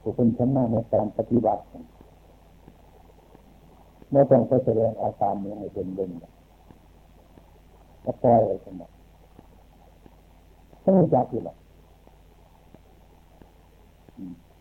[0.00, 1.62] ผู้คนชำนาญในการปฏิบัติ
[4.10, 6.10] เมื่อต้องไปแสดงอาการนี้ให้เป็นเด่น
[8.04, 8.82] ก็ปล่อยไว้สม
[10.84, 11.56] ต้องจักอยู่หรอก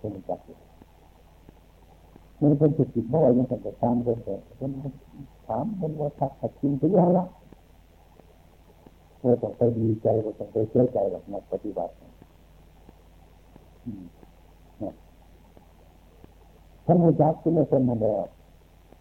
[0.01, 0.57] ต้องจักอยู่
[2.41, 4.71] มันเป็นจิตจิตเมื่อวานยังจะตามคนแต่คน
[5.47, 7.25] ถามคนว่าทักขัดจริงถึงแล้วละ
[9.21, 11.93] เราต้องไปดีใจเราต้องไปเชื่อใจหรอกนักปฏิบัติ
[16.91, 18.23] ท่านผู้จักที่ไม่เป็นมาแล้ว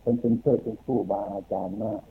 [0.01, 2.03] เป็นเป็นเพื่อเป็นผู้บาอาจารย์มาก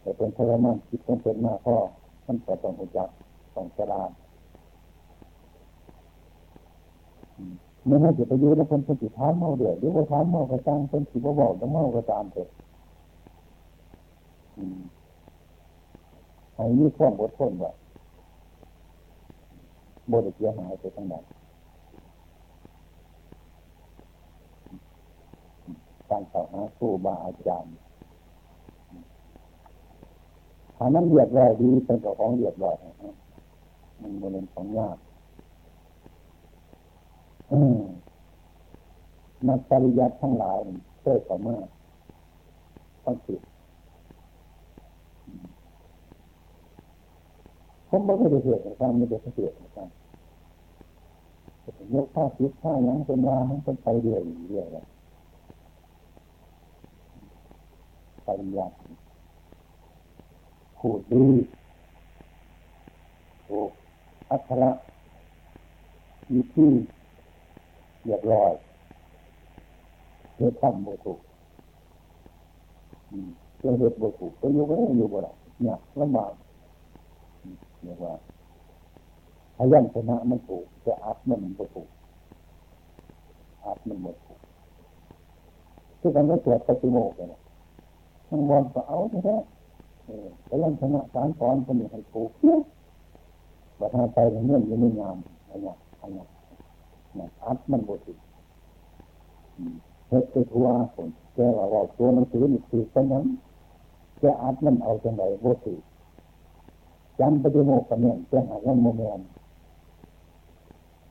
[0.00, 1.76] แต่เป็นทรมานจิตต้องเป็นมากพ่อ
[2.24, 3.08] ท่านแต่ต้องผู้จัก
[3.54, 4.10] ต้องฉลาด
[7.86, 12.48] ไม่ให้จะไปยืนแล้วคนเป็นจิตท้าเมาเดือดหรือว่าท้าเมากระจังเป็นสิบว่าบอกจะเมากระตามเถอะ
[16.54, 17.72] ให้มีความอดทนว่า
[20.08, 21.24] โมดเสียหายไปทั้งนั้น
[26.14, 27.72] การสอบหาผู้บาอาจารย์
[30.76, 32.76] ถ้านั้นเรียบร้อยดีเป็นของเรียบร้อย
[34.00, 34.96] มันเป็นของยาก
[39.48, 40.58] นักปริยัติทั้งหลาย
[41.00, 41.66] เพื่อสามารถ
[43.04, 43.40] ต้องติด
[47.88, 49.88] ผมไม่ได้เหตุนะครับไม่ได้เหตุนะครับ
[51.94, 54.86] ยกข้าคิดข้ายังเป็นวาเป็นไปเรื่อยเรื่อยเลย
[58.26, 58.76] ปริยัติ
[60.78, 61.26] พูดดี
[63.46, 63.58] โอ้
[64.30, 64.70] อัคระ
[66.32, 66.70] มีที่
[68.04, 68.52] เรียบร้อย
[70.36, 71.20] เหตุทำบ่ถูก
[73.58, 76.32] เรื่อเหตุบ่ถูกก็อยกไว้อยู่บ่ได้เนี่ยลำบาก
[77.82, 78.12] เรียกว่า
[79.56, 81.88] พยัญชนะมันถูกแต่อัดมันบ่ถูก
[83.64, 84.40] อัดมันบ่ถูก
[86.00, 87.34] ที่กันก็ตรวจปฏิโมกข์เล
[88.34, 89.36] ยทั้งบอลก็เอาแท้
[90.48, 92.60] พยัญชนะการสอนคนนี้ให้ถูกเนี่ย
[93.78, 96.28] ว่าถ้าไปเงื่อนยังไม่งามอะไรเงี้ยอะไรเงี้ย
[97.18, 98.18] นะอัดมันบดถูก
[100.08, 103.24] เฮ็ดไปทัวคนแกว่าว่าตัวหนังสือนี่คือเป็นยัง
[104.18, 105.80] แกอัดมันเอาจังไรบดถูก
[107.20, 109.20] จำปฏิโมกข์กันเนี่ยแกหาว่าโมเมน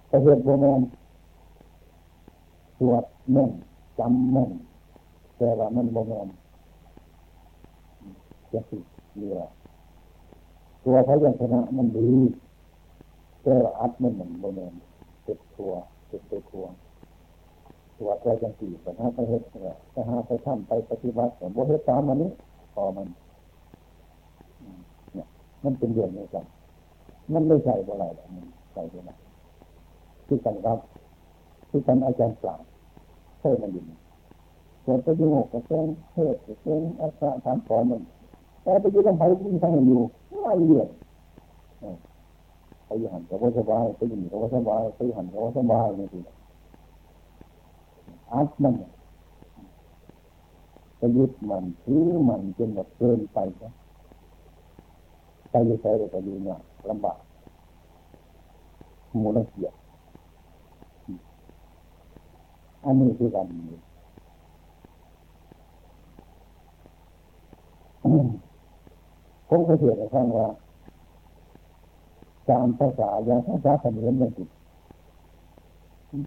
[0.10, 0.82] ประเหตุโมเมน
[2.80, 3.52] ตรวจเม่น
[4.00, 4.52] จำเม่น
[5.38, 6.28] แต่ว่ามันโมเมน
[8.54, 8.78] จะสิ
[9.18, 9.38] เรือ
[10.86, 12.10] ตัวพยัญชนะมันดี
[13.44, 14.74] แต่อัดมันเหมือนโมเมน
[15.24, 15.72] เจ็บตัว
[16.08, 16.66] เจ็บตัวตัว
[18.00, 22.32] ตัวใจจังสีปัญหาไปเหตุเนี่ยไปหาไปทำไปปฏิบัติแต่โมเหตุตามมันนี้
[22.74, 23.08] พอมัน
[25.14, 25.28] เนี่ย
[25.64, 26.46] มันเป็นเรื่องนี้กัน
[27.34, 29.12] มันไม่ใช่อะไรหรอกมันใช่ไหม
[30.28, 30.80] ที่กันครับ
[31.70, 32.62] ที่กันอาจารย์กล่าว
[33.40, 33.84] เท่มันอยู่
[34.86, 38.02] ส่วนประโยชน์กับเรื่องเทศกับเรื่องอัศถามสอนมัน
[38.64, 40.02] แต่ไปยืนลำไส้ที่ทั้งอยู่
[40.42, 40.90] ไม่เรียน
[42.86, 46.22] ไปยหันกับว่าสบายไปยืนกับว่าสบายไปหันกับว่าสบายนี่คือ
[48.32, 48.74] อัดมัน
[50.98, 53.72] ไปยึดมันถือมันจนแบบเกินไปนะ
[55.50, 56.60] ไปยึดใช้ไปยืนเนี่ย
[56.90, 57.18] ลำบาก
[59.20, 59.74] หมูลเกียร
[62.84, 63.48] อันนี้คือกัน
[69.48, 70.48] ผมเคยเห็นในข้างว่า
[72.50, 74.50] จามภาษาอย่างภาษาเขมรมันติด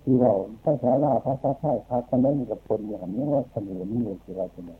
[0.04, 0.32] ที่ว่า
[0.64, 4.72] ภาษาลาวภาษาไทยภาษาไทยกับคนอย่างนี้ว่าเขมรนี่คืออะไรเป็นไง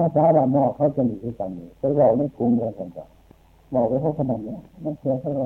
[0.00, 3.06] ภาษาบาลนอกเขาจะมีที่กันอยู่ไปเราไม่กรุงเมืองกันจ้ะ
[3.74, 5.44] บอกไปเขาขนาดนี้มันเสียเท่าไร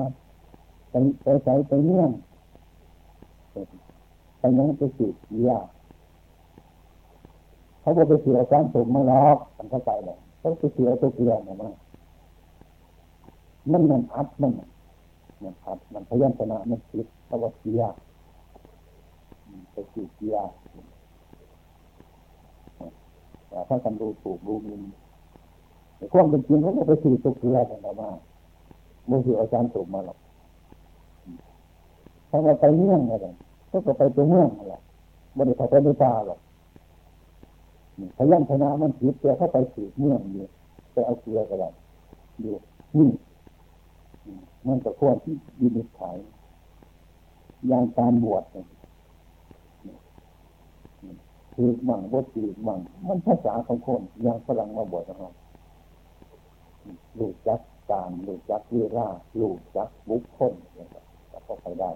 [0.89, 0.93] ไป
[1.23, 2.11] ไปใส่ไปเนื่อง
[4.39, 5.15] ไปนั่งไปสืบ
[5.47, 5.59] ยา
[7.81, 11.55] เขาบอกไปเสียการถูกมาล็อกมันเข้าใจเลยเขาไปเสียตัวเกลือมา
[13.71, 14.51] มันมันอัดมัน
[15.43, 17.81] มันอัดมันพยัญชนะมันคิดเขาบอกเสีย
[19.71, 20.35] ไปสืบเสีย
[23.47, 24.81] แต่ถ้ากันดูถูกดูมิน
[26.13, 28.09] ความเป็นจริงเขาก็ไปสืบตัวเกลือกันมา
[29.07, 30.17] โมเสียอาจารย์ถูกมาหรอก
[32.29, 33.27] ถ้าว่าไปเมืองอะไร
[33.71, 34.75] ก็ไปตัวเมืองอะไร
[35.33, 36.39] ไม่ได้เข้าไปในป่าหรอก
[38.17, 40.45] พยัญชนะมันผิดแต่เข้าไปสืบเมืองอยู่
[40.91, 41.69] ไปเอาเกลือก็ได้
[42.41, 42.55] อยู่
[42.97, 43.09] นี่
[44.67, 46.17] มันก็ควรที่ยินดีขาย
[47.67, 48.43] อย่างการบวช
[51.55, 55.33] ถือมั่งบวถือมั่งมันภาษาของคนอย่างฝรั่งมาบวชนะครับ
[57.19, 57.61] ลูกจัก
[57.91, 59.07] การลูกจักเวลา
[59.39, 61.89] ลูกจักบุคคลนะครับก็เข้าไปได้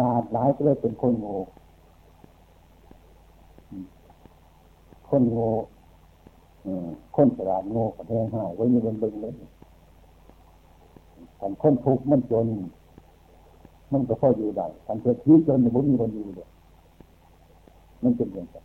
[0.00, 1.36] ลาดหลายก็เลยเป็นคนโง่
[5.08, 5.48] คนโง่
[7.16, 9.32] คนฉลาดโง่ก็แทงหายไว้มีบนบึงเลย
[11.36, 12.46] แต่คนทุกข์มันจน
[13.92, 16.48] มันก็พออยู่ได้กาเกิดชีวิตจนมันมีคนอยู่เลย
[18.02, 18.56] มันเป็นอย่างไร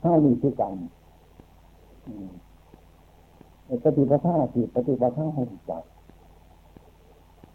[0.00, 0.74] เท่านี้คือกัน
[3.84, 5.72] ปฏิปทาคือปฏิปทาให้ใจ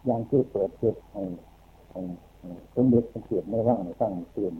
[0.04, 1.22] อย่างที่เปิดเผยให้
[2.74, 4.54] สมเด็จสังเกตไม่ว่างสร้างเตือน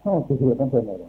[0.00, 1.06] เข้าสิเหตุต้องเป็นอะไร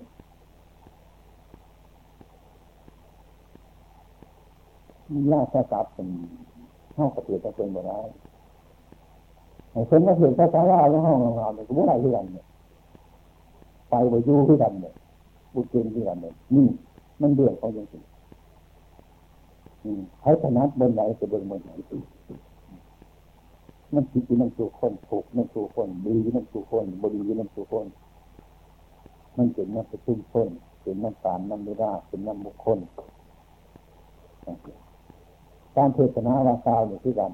[5.32, 6.10] ล่าสกัดเป็น
[6.94, 8.00] เข้ากระเทียต้องเป็นบ่ได้
[9.72, 12.46] ไอ้คนมาเห็นภาษาลาวแล้วห้องงามๆเนี่ยก็ไม่ได้เรื่องเนี่ย
[13.90, 14.94] ไปไปยู่ที่กันเนี่ย
[15.54, 16.68] บุกเกณฑ์ที่กันเนี่ยนี่
[17.22, 17.88] มันเดือดเขาอย่าง
[20.24, 21.72] ให้ถนัดบนไหนจะบนบนไหน
[23.94, 27.86] มันผิดมันสู่คนถูกมันสู่คนดีมันสู่คนบดีมันสู่คน
[29.38, 30.50] มันเป็นมันประชุมคน
[30.82, 32.80] เป็นมันสารมันไม่ได้เป็นมันบุคคล
[35.76, 37.32] การเทศนาวาซาวอยู่ที่กัน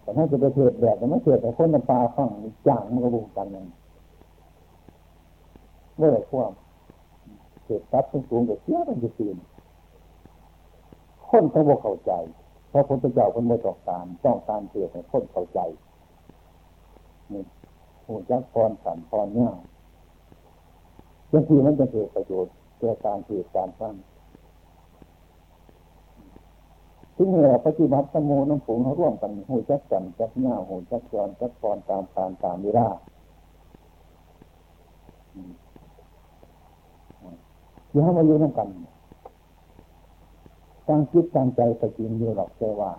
[0.00, 2.30] แต่ถ้าจะไปเทศแบบแต่ไม่เทศแต่คนมันตาข้าง
[2.68, 3.66] จ่างมันก็บุกกันนั่น
[5.96, 6.50] เมื่อไรพวก
[7.64, 9.36] เทศตัดสูงๆกับเสียมันจะตื่น
[11.30, 12.12] คนเขาบอกเข้าใจ
[12.68, 15.60] เพราะพระพุทธเจ้าคนไม่ต้องการต้องการเทศให้คนเข้าใจ
[17.32, 17.42] นี่
[18.06, 19.50] หูจักพรสันพรเนี่ย
[21.32, 23.94] บางทีมันจะเกิดประโยชน์เกิดการเทศการฟัง
[27.16, 32.88] ที่นี่เราปฏิบัติสมุน้ำผงเขาร่วมกันหูจักสันจักเงาหูจักจรจักพรตามการตามวิรา
[37.90, 38.68] ที่เขามาอยู่น้ำกัน
[40.88, 42.90] ตั้งคิดตั้งใจไปจริงอยู่หรอกแต่ว่า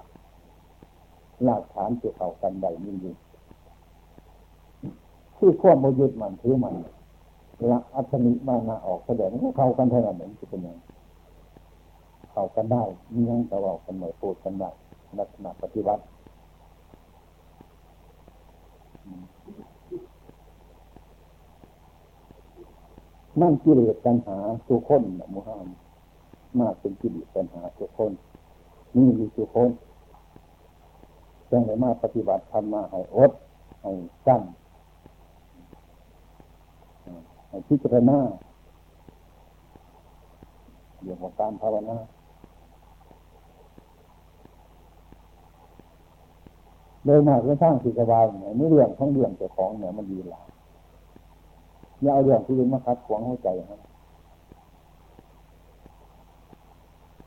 [1.43, 3.13] หลักฐานจะเข้ากันใดมีอยู่
[5.37, 6.75] ที่ควบมยุดมันถือมัน
[7.71, 10.77] ละอัตมิมานาออกแสดงว่าเข้ากันเท่านั้นเองจะเป็นยัง
[12.31, 12.83] เข้ากันได้
[13.13, 14.69] มียังตลอดกันหน่อยพูดกันได้
[15.19, 16.03] ลักษณะปฏิบัติ
[23.41, 25.84] นั่นกิเลสปัญหาทุกคนนะมุฮัมมัด
[26.61, 28.11] มากเป็นกิเลสปัญหาทุกคน
[28.95, 29.69] นี่มีทุกคน
[31.49, 33.31] จังเลยมาปฏิบัติทำมมาให้อด
[33.81, 33.91] ให้
[34.27, 34.41] กั้น
[37.49, 38.19] ให้พิจารณา
[41.01, 41.97] เรื่องของการภาวนา
[47.05, 50.47] โดยมากเรื่องสร้างสิสบายเนี่ยไม่เรื่องทั้งเรื่องเจ้าของเนี่ยมันดีหลาย
[52.01, 53.79] อย่าเอาเรื่องที่อื่นมาคัดขวางหัวใจครับ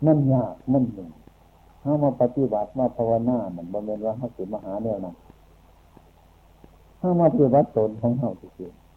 [0.06, 1.10] มันยากมันหนึ่ง
[1.82, 5.14] ถ้ามาปฏิบัติมาภาวนาเหมือนบำเพ็ญว่าเขาสิมหาเนี่ยนะ
[7.00, 8.88] ถ้ามาปฏิบัติตนของเขาจริงๆ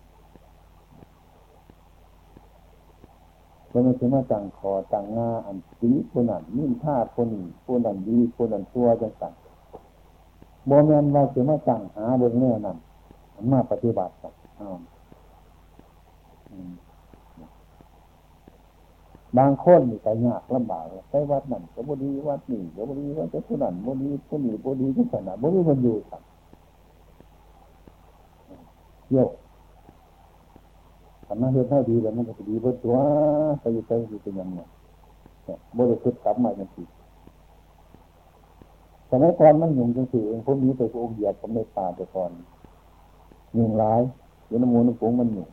[3.72, 9.34] มันไม่ใช่มาต่างคอต่างงาอันสีคนนั้นนิ่มท่าคนนี้คนนั้นดีคนนั้นชั่วจังสัน
[10.70, 12.78] บมเมนว่าจะมาต่างหาเบื้องแน่นั้น
[13.52, 14.34] มาปฏิบัติครับ
[19.38, 26.22] บางคนนี่ก็ยากลำบากไปวัดนั่นก็บดีวัดนี่ก็บดีวัดจะผู้นั้นบดีผู้นี้บดีทุกขนาดบดีมันอยู่ครับ
[29.06, 29.28] เที่ยว
[31.26, 32.96] ทำหน้าเฮ็ดเท่าดีแล้วมันก็ดีเบิดตัว
[33.60, 34.60] ไปอยู่ไปอยู่เป็นยังไง
[35.78, 36.84] บริสุทธิ์กลับมาจังสิ
[39.10, 42.32] สมัยก่อนมันหยุ่งจังสิเองพวกนี้ไปพวกเหยียบผมในป่าแต่ก่อน
[43.56, 44.02] หยุ่งร้าย
[44.48, 45.50] อยู่น้ำมูลน้ำปุ๋งมันหยุ่ง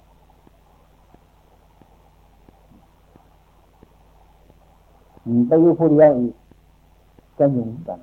[5.48, 6.34] ไปอยู่ผู้เดียวอีก
[7.38, 8.00] ก็ยุ่งกัน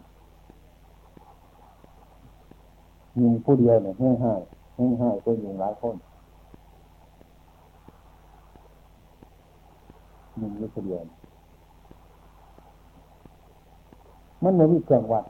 [3.20, 4.42] ยุ่งผู้เดียวเนี่ยแห้งห้าย
[4.76, 5.96] แห้งห้ก็ยุ่งหลายคน
[10.40, 11.02] ยุ่งอยู่ผู้เดียว
[14.44, 15.26] มันไม่มีเครื่องวัด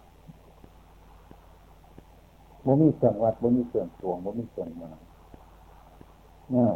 [2.66, 4.90] บ่มีเครื่องวัดบ่มีเครื่องตวงบ่มีเครื่องมา
[6.52, 6.74] เนี่ย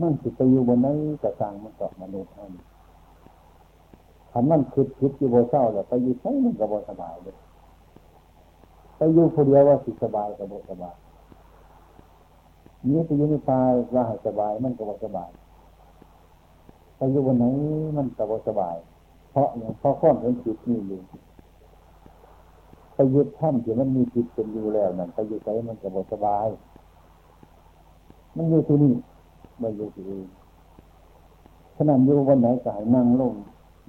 [0.00, 2.52] มันสิไปอยู่บนนั้นกระสังมันตอบมนุษย์ท่าน
[4.32, 7.36] ขันมันคิดคิดอยู่บนเศร้าแล้วไปอยู่ใช้มันกับบสบายเลย
[8.96, 10.96] ไปอยู่คนเดียวว่าสิสบายกับบสบาย
[12.86, 13.60] นี้ไปอยู่ในป่า
[13.94, 15.30] ว่าให้สบายมันกับบสบาย
[16.96, 17.44] ไปอยู่บนไหน
[17.96, 18.76] มันกับบสบาย
[19.30, 21.00] เพราะอย่างเพราะข้อมเห็นจิตนี่อยู่
[22.94, 26.46] ไปยึดท่านที่มันมีจิตเป็นอยู่แล้วนั่นไปอยู่ใจมันกับบสบาย
[28.36, 28.92] มันอยู่ที่นี่
[29.58, 30.28] ไม่อยู่ที่อื่น
[31.76, 33.34] ขนาดอยู่บนไหนก็ให้นั่งลง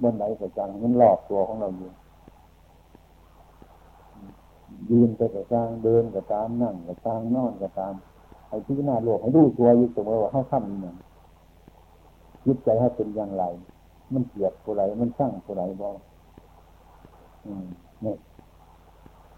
[0.02, 1.90] บนไหนก็จังมันหลอกตัวของเราอยู่
[4.90, 7.94] ยืนไปก็ตามเดินก็ตามนั่งก็ตามนอนก็ตาม
[8.48, 10.96] ให้พิจารณาโลกให้ดูตัวอยู่เสมอว่าเขาทำอย่าง
[12.46, 13.44] ยึดใจให้เป็นอย่างไร
[14.12, 15.96] มันเกลียดผู้ไรมันสร้างผู้ไรบอก
[18.02, 18.16] เนี่ย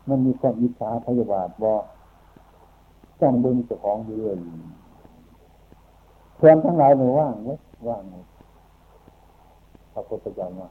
[0.08, 1.82] มันมีความอิจฉาพยาบาทบอก
[3.20, 4.36] ต้องดึงเจ้าของเรื่อย
[6.40, 7.50] เพื่อนทั้งหลายหนูว่างไหม
[7.88, 8.14] ว่างไหม
[9.92, 10.70] พระพุทธเจ้าว่า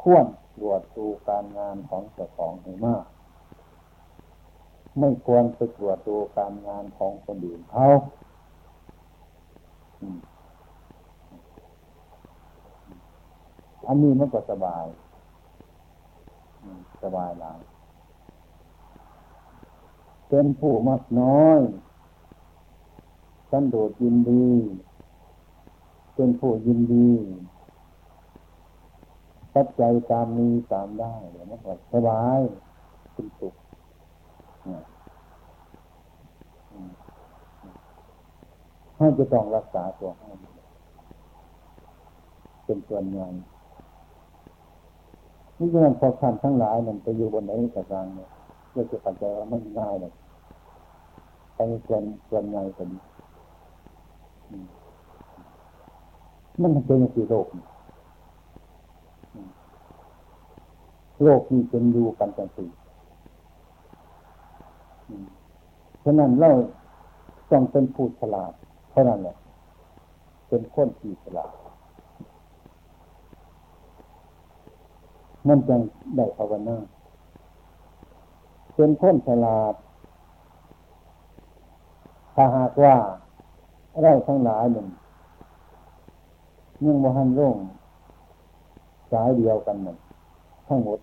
[0.00, 3.04] ควรตรวจดูการงานของเจ้าของให้มาก
[4.98, 7.86] ไม่ควรไปตรวจดูการงานของคนอื่นเขา
[13.86, 14.86] อันนี้มันก็สบาย
[17.02, 17.60] สบายหลาย
[20.28, 21.60] เป็นผู้มักน้อย
[23.50, 24.46] สันโดษยินดี
[26.14, 27.10] เป็นผู้ยินดี
[29.54, 32.40] ปัจจัยตามมีตามได้เดี๋ยวมันก็สบาย
[33.12, 33.54] เป็นสุข
[38.96, 40.30] ให้จะต้องรักษาตัวให้
[42.64, 43.28] เป็นส่วนใหญ่
[45.56, 48.28] นี่ฉะนั้นพอขันทั้งหลายมันไปอยู่บนไหนกับกลางเนี่ย
[48.70, 50.12] เพื่อจะปัจจัยว่าไม่ง่ายเลย
[51.54, 52.88] ไปส่วนส่วนใหญ่กัน
[56.62, 57.46] มันเป็นสี่โลก
[61.22, 62.68] โลกนี้เป็นอยู่กันจังสี่
[66.04, 66.50] ฉะนั้นเรา
[67.50, 68.52] ต้องเป็นผู้ฉลาด
[68.90, 69.36] เท่านั้นแหละ
[70.48, 71.54] เป็นคนที่ฉลาด
[75.48, 75.80] มันจึง
[76.16, 76.76] ได้ภาวนา
[78.74, 79.74] เป็นคนฉลาด
[82.34, 82.96] ถ้าหากว่า
[84.02, 84.86] เราทั้งหลายหนึ่ง
[86.84, 87.56] ยังมหันร่ง
[89.12, 89.98] สายเดียวกันหนึ่ง
[90.68, 90.98] ทั้งหมด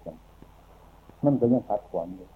[1.23, 2.27] มันก็ยังขัดขวางอยู่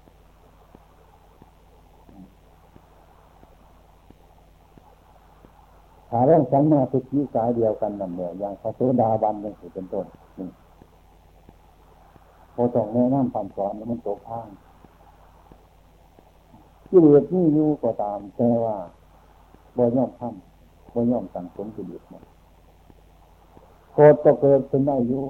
[6.09, 10.05] ถ้าเรื่องสัมมาทิฏฐิสายเดียวกันนั่นเนี่ยอย่างพระโสดาบันยังถือเป็นต้น
[10.39, 10.49] นี่
[12.55, 14.47] พอต้องแนะนำคำสอนมันตกข้าง
[16.89, 18.75] กิเลสนี่อยู่ก็ตามแต่ว่า
[19.77, 22.23] บ่ย่อมทำบ่ย่อมสั่งสมกิเลสหมัน
[23.93, 25.23] โกรธก็เกิดเป็นได้อยู่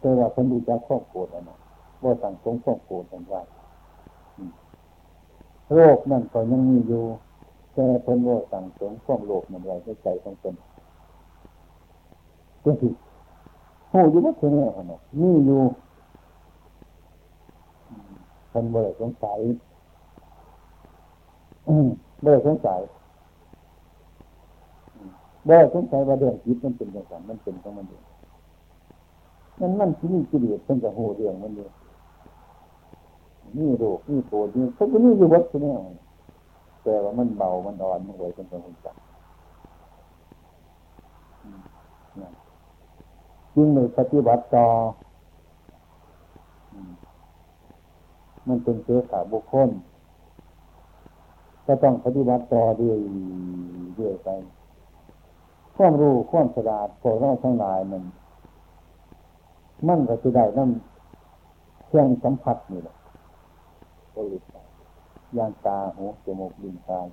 [0.00, 1.58] แต่ว่าคนดูจะข้อโกรธนะ
[2.02, 3.40] บ่สั่งสมข้อโกรธกันไว้
[5.74, 7.04] โรคนั่นก็ยังมีอยู่
[7.74, 10.54] แต่เพิ่นว่าสั่งสมข้อโลภมันไว้ในใจของตน
[12.64, 12.92] ก็คือ
[13.92, 15.60] หูอยู่ว่าเท่านี้ขนาดนี่อยู่
[18.50, 19.40] เพิ่นบ่ได้สงสัย
[22.22, 22.80] บ่ได้สงสัย
[25.46, 28.02] บ่ได้สงสัยว่าเรื่องจิตมันเป็นอย่างไรมันเป็นของมันเอง
[29.60, 31.72] มันมันที่นี่กิเลสเพิ่นจะโหเรื่องมันเอง
[33.56, 35.72] นี่โรคนี่โกรธนี่เขาก็นี่อยู่วัดที่นี่
[36.82, 38.96] แต่ว่ามันเบา มันอ่อน มันไหวเป็นคนจับ
[43.54, 44.66] ยิ่งในปฏิบัติต่อ
[48.48, 49.68] มันเป็นเชื้อขาบุคคล
[51.66, 52.98] ก็ต้องปฏิบัติต่อเรื่อย
[53.94, 54.28] เรื่อยไป
[55.76, 58.02] ความรู้ความฉลาดพวกเราทั้งหลายมัน
[59.88, 60.70] มันก็จะได้นั่น
[61.86, 62.96] เครื่องสัมผัสนี่แหละ
[64.14, 64.42] ผลิต
[65.34, 67.06] อย่างตาหูจมูกลิ้นกาย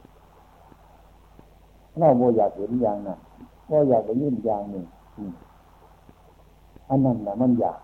[1.98, 3.20] เราโมอยากเห็นอย่างนั้น
[3.68, 4.86] โมอยากไปยินอย่างหนึ่ง
[6.90, 7.80] อันนั้นนะมันอยาก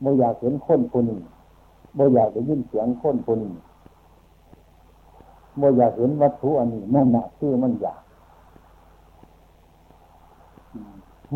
[0.00, 1.20] โมอยากเห็นคนคนนี้
[1.96, 3.62] บ่อยากจะยินเสียงคนคนนี้
[5.60, 8.00] บ่อยากเห็นวัตถุอันนี้นั่นนะคือมันอยาก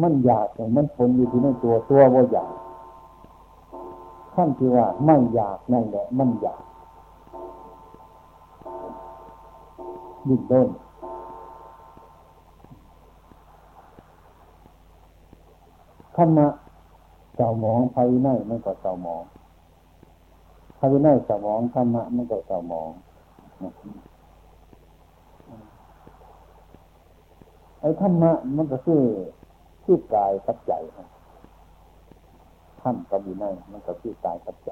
[0.03, 2.53] มันอยากแต่มันผลอยู่ที่ในตัวตัวบ่อยาก
[4.35, 6.63] ขั้นที่ว่าไม่อยากนั่นแหละ มันอยาก
[10.29, 10.69] ดิ้นด้น
[16.17, 16.47] ขณะ
[17.37, 19.23] เจ้าหมองภายในมันก็เจ้าหมอง
[20.83, 22.89] ภายในสมองธรรมะมันก็สมอง
[27.81, 29.03] ไอ้ธรรมะมันก็คือ
[29.85, 30.73] คือกายกับใจ
[32.81, 34.71] ท่านกับวินัยมันก็คือกายกับใจ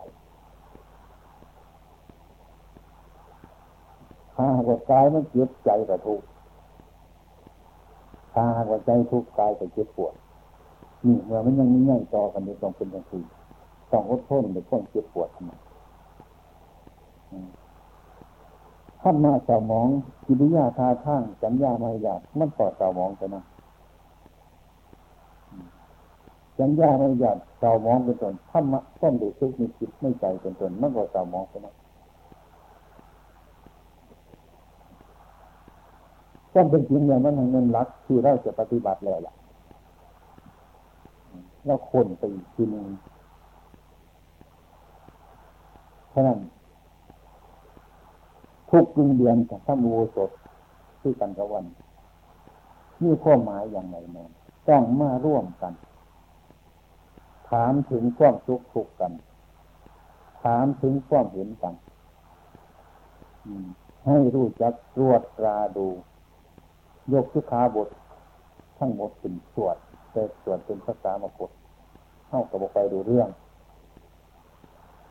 [4.35, 6.27] ถ้าหากว่ากายมันเจ็บใจก็ทุกข์
[8.33, 10.15] ถ้าหากว่าใจทุกข์กายก็เจ็บปวด
[11.07, 13.25] นี่เมื่อมันยังมีง่ายต่อกันนี่ต้องเป็นอย่างสี่
[13.91, 15.53] ต้องอดทนในความเจ็บปวดทำไม
[19.01, 19.89] ท่านมาเจ้ามอง
[20.27, 23.43] กิริยาท่าทางสัญญาไม่ยากมันต่อเจ้ามองไปนะ
[26.61, 31.75] สัญญาไม่ยากเจ้ามองเป็นต้นธรรมะต้นดูซึกมีจิตไม่ใจเป็นต้นมันก็เจ้ามองไปนะ
[36.55, 39.35] ต้นเป็นจริงเนี่ยมันเงินรักคือเราจะปฏิบัติแล้วล่ะ
[41.65, 42.87] แล้วคนไปอีกทีนึง
[46.13, 46.39] ฉะนั้น
[48.71, 50.31] ทุกกึ่งเดือนกับพระมูสด
[51.01, 51.65] ที่กันกวัน
[53.03, 54.25] นี่ข้อหมายอย่างไรแน่
[54.69, 55.73] ต้องมาร่วมกัน
[57.51, 59.13] ถามถึงความทุกข์ทุกกัน
[60.43, 61.75] ถามถึงความเห็นกัน
[64.07, 65.87] ให้รู้จักตรวจตราดู
[67.13, 67.89] ยกทุขาบท
[68.79, 69.77] ทั้งหมดเป็นสวด
[70.13, 71.51] แต่สวดเป็นภาษามกฏ
[72.29, 73.29] เข้ากับไปดูเรื่อง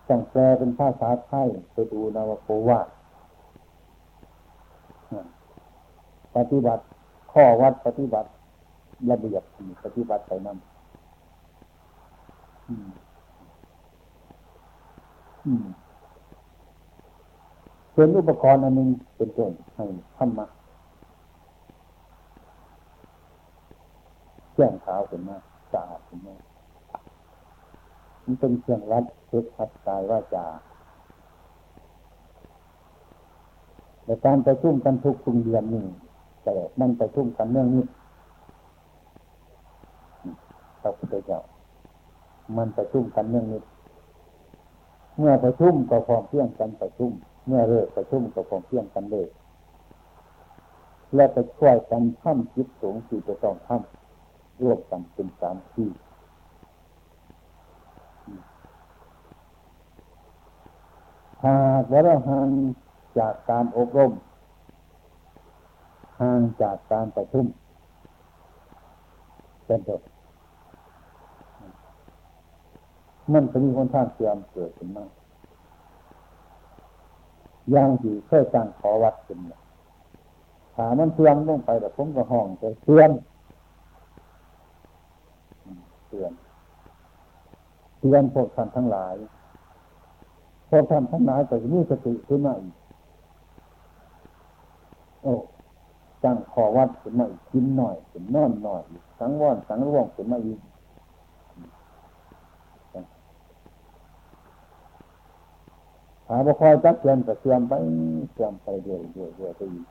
[0.08, 2.80] ต้องแปลเป็นภาษาไทยไปดูนาวโกวา
[6.38, 6.84] ปฏิบัติ
[7.34, 8.29] ข้อวัดปฏิบัติ
[9.10, 9.44] ระเบียบ
[9.84, 10.58] ปฏิบัติไปนั่น
[17.94, 19.86] เป็นอุปกรณ์อันหนึ่งเป็นต้นให้
[20.17, 20.46] ธรรมะ
[24.56, 25.41] แจ้งขาวขึ้นมาก
[25.72, 26.41] สะอาดขึ้นมาก
[28.24, 30.46] มันเป็นเครื่องรัดเช็คพัดกายว่าจา
[34.06, 35.86] ในการประชุมกันทุกทุกเดือนนี่
[36.48, 37.86] แต่มันประชุมกันเรื่องนี้
[40.82, 41.39] พระพุทธเจ้า
[42.58, 43.62] มันประชุมกันเรื่องนี้
[45.18, 47.12] เมื่อประชุมก็พร้อมเพียงกันประชุม
[47.48, 49.30] เมื่อเลิกประชุมก็พร้อมเพียงกันเลิก
[51.16, 55.89] และไปช่วยกันทำจิตสูงที่จะต้องทำร่วมกันเป็นสามที่
[61.44, 62.50] หากว่าเราห่าง
[63.20, 64.13] จากการอบรม
[66.22, 67.46] ห่างจากการประชุม
[69.66, 70.01] เป็นต้น
[73.34, 75.06] มันจะมีคนทางเสื่อมเกิดขึ้นมา
[77.72, 79.40] อย่างที่เคยตั้งขอวัดขึ้น
[80.75, 83.12] ถามันเสื่อมลงไปแต่ผมก็ห้องจะเสื่อม
[86.08, 86.32] เสื่อม
[88.00, 89.16] เตือนพวกท่านทั้งหลาย
[90.70, 92.75] พอทำทั้งหลายก็จะมีสติขึ้นมาอีก
[95.22, 95.34] โอ้
[96.24, 98.82] จังขอวัดขึ้นมาอีกกินหน่อยขึ้นนอนหน่อย
[99.20, 100.60] สังวรสังร่วงขึ้นมาอีก
[106.27, 107.74] หาบุคอยจักเตือนก็เสื่อมไป
[108.34, 109.86] เสื่อมไปเรื่อยเรื่อยเรื่อยไปอีก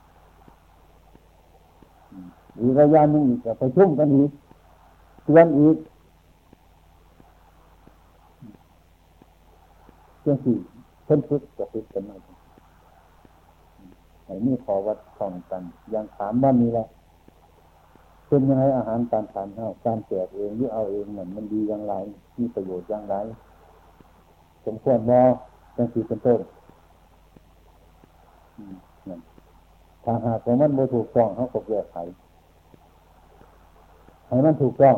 [2.59, 4.31] อีกระยะหนึ่งก็ไปชุ่มกันอีก
[5.25, 5.77] เตือนอีก
[10.25, 10.57] จังสี่
[11.05, 12.36] เพิ่นพึกจะพึกกันมา
[14.27, 15.63] ไอ้นี่ขอวัดของกัน
[15.93, 16.85] ยังถามว่ามีละ
[18.27, 21.93] เป็นยังไงอาหารการทานเท่าการแจกเองหรือเอาเองเหมือนมันดีอย่างไร
[22.37, 23.15] มีประโยชน์อย่างไร
[24.65, 25.21] สมควรบอ
[25.75, 26.39] จังสี่เป็นต้น
[30.03, 31.95] ถ้าหากว่ามันโมถูกต้องเขาก็แก้ไข
[34.27, 34.95] ให้มันถูกต้อง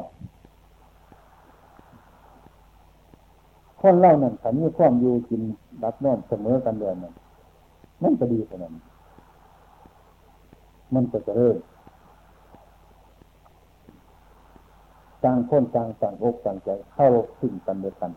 [3.82, 5.42] คนเล่านั่นขันมีความอยู่กิน
[5.84, 7.13] รับนอนเสมอกันเดือนนั้น
[8.04, 8.88] นั่นก็ดีขนาดนั้น
[10.93, 11.58] มันก็จะเริ่ม
[15.23, 17.08] ต่างคนต่างต่างอกต่างใจเข้า
[17.39, 18.12] สิ่งกันเดียวกัน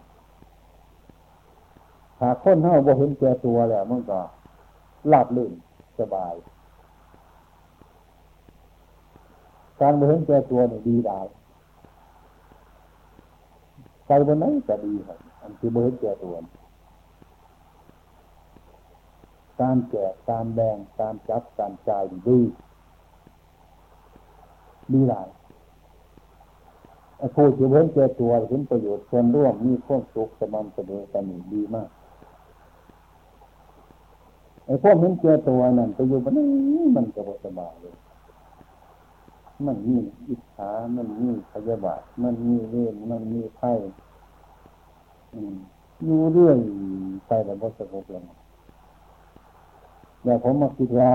[2.20, 4.20] หากคนเข้าบ่เห็นแก่ตัวแล้วมันก็
[5.12, 5.52] ลาบลื่น
[6.00, 6.34] สบาย
[9.80, 11.20] การบ่เห็นแก่ตัวนี่ดีได้
[14.06, 16.34] ใจบนนั้นจะดีครับอันที่เบิดแก่ตัว
[19.60, 22.40] การแจกการแบงการจับการจ่ายดี
[24.92, 25.28] ดีหลาย
[27.34, 31.88] ผู้ที่เว้นแก่ตัวเห็นประโยชน์ส่วนร่วมมีความสุขสม่ำเสมอกันดีมาก
[34.64, 36.36] ไอ้พวกเห็นแก่ตัวนั่นไปอยู่มัน
[36.96, 37.94] มันก็สบายเลย
[39.66, 39.96] มันมี
[40.28, 43.72] อิจฉามันมีพยาบาทมันมีเล่นมันมีไพ่
[46.04, 46.58] อยู่เรื่อย
[47.26, 48.24] ไปแล้วบ่สงบลง
[50.24, 51.12] อย่าผมมาคิดว่า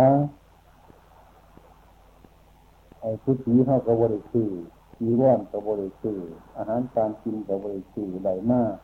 [3.00, 4.62] ไอ้พุทธีเขาก็บริสุทธิ์
[5.04, 8.76] มีว่านก็บริสุทธิ์อาหารการกินก็บริสุทธิ์ใดมาก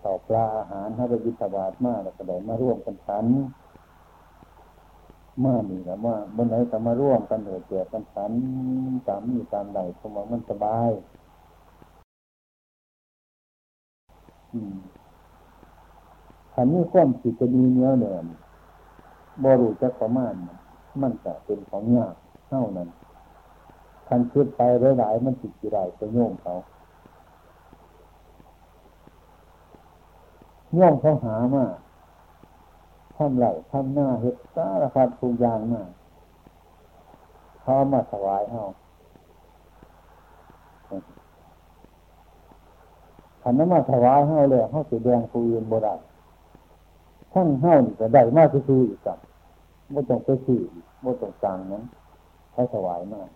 [0.00, 3.26] ข้าวปลาอาหารถ้าไปบิณฑบาตมากแล้วก็ได้มาร่วมกันฉัน
[5.44, 8.32] มานี่แล้วว่าบนไหนก็มาร่วมกันเถิดเกิดกันฉัน
[9.06, 10.90] ตามมีตามใดเพราะว่ามันสบาย
[16.60, 18.24] ขันนี้ความจิตจะดีเนื้อเนิน
[19.44, 20.34] บรูจักประมาณ
[21.02, 22.14] มันจะเป็นของยาก
[22.48, 22.88] เท่านั้น
[24.08, 24.60] คันคิดไป
[24.98, 26.54] หลายๆมันติดกี่ไรไปโยมเขา
[30.74, 31.64] โยมเขาหามา
[33.16, 35.82] ทำไรทำหน้าเห็ดสารพัดทุกอย่างมา
[37.62, 38.62] เขามาถวายเฮา
[43.42, 45.96] ขันนั้นมาถวายเฮาเลยเฮาสีแดงผู้อื่นบ่ได้
[47.38, 49.18] ทั้งเฮานี่ก็ได้มากคืออีกกับ
[49.92, 50.60] ไม่ต้องไปซื้อ
[51.02, 51.84] ไม่ต้องจางนั้น
[52.52, 53.30] เขาถวายมาก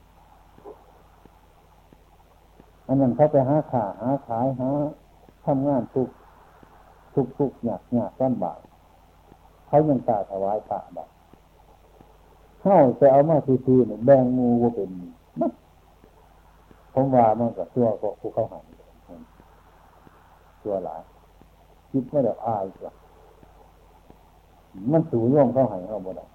[2.87, 4.71] อันนั้นเขาไปหาขาหาขายหา
[5.47, 6.09] ทำงานทุก
[7.15, 8.61] ทุกทุกหนักหนักต้นบาท
[9.67, 11.09] เขายังตาถวายพระแบบ
[12.61, 13.37] เข้าไปเอามา
[13.67, 14.91] ทีๆเนี่ยแบงงูว่าเป็น
[15.41, 15.47] มั
[16.95, 18.65] ผมว่ามันกับตัวก็ผู้เข้าหัน
[20.62, 21.03] ตัวหลาย
[21.91, 22.93] คิดไม่ได้อายกว่า
[24.93, 26.27] มันสูงย่อมเข้าหันเข้าบ่ได้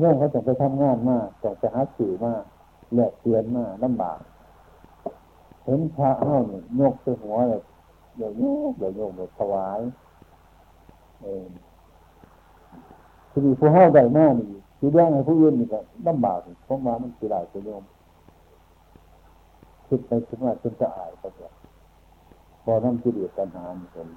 [0.00, 2.42] ย่อมเขาจะไปทำงานมากจะไปหาสื่อมาก
[2.94, 4.18] แหลกเตือนมากลำบาก
[5.64, 7.62] เห็นพระเข้าเนี่ยยกไปหัวเลย
[8.16, 9.80] เดี๋ยวโยกเดี๋ยวโยกเดี๋ยวถวาย
[11.22, 11.44] เออ
[13.32, 14.46] คือผู้เฮาได้มากนี่
[14.78, 17.82] คือแดงให้ผู้อื่นนี่ก็ลำบากเพราะมามันคือหลายตัวโยม
[19.86, 21.48] คิดไปคิดมาจนจะอายก็จะ
[22.64, 24.08] พอน้ำกิเลสปัญหาคน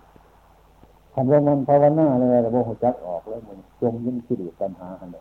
[1.13, 5.17] คำว่ามันภาวนาเลยแต่ว่าหัวจักออกแล้วมันจมยิ่งกิเลสปัญหาอะไร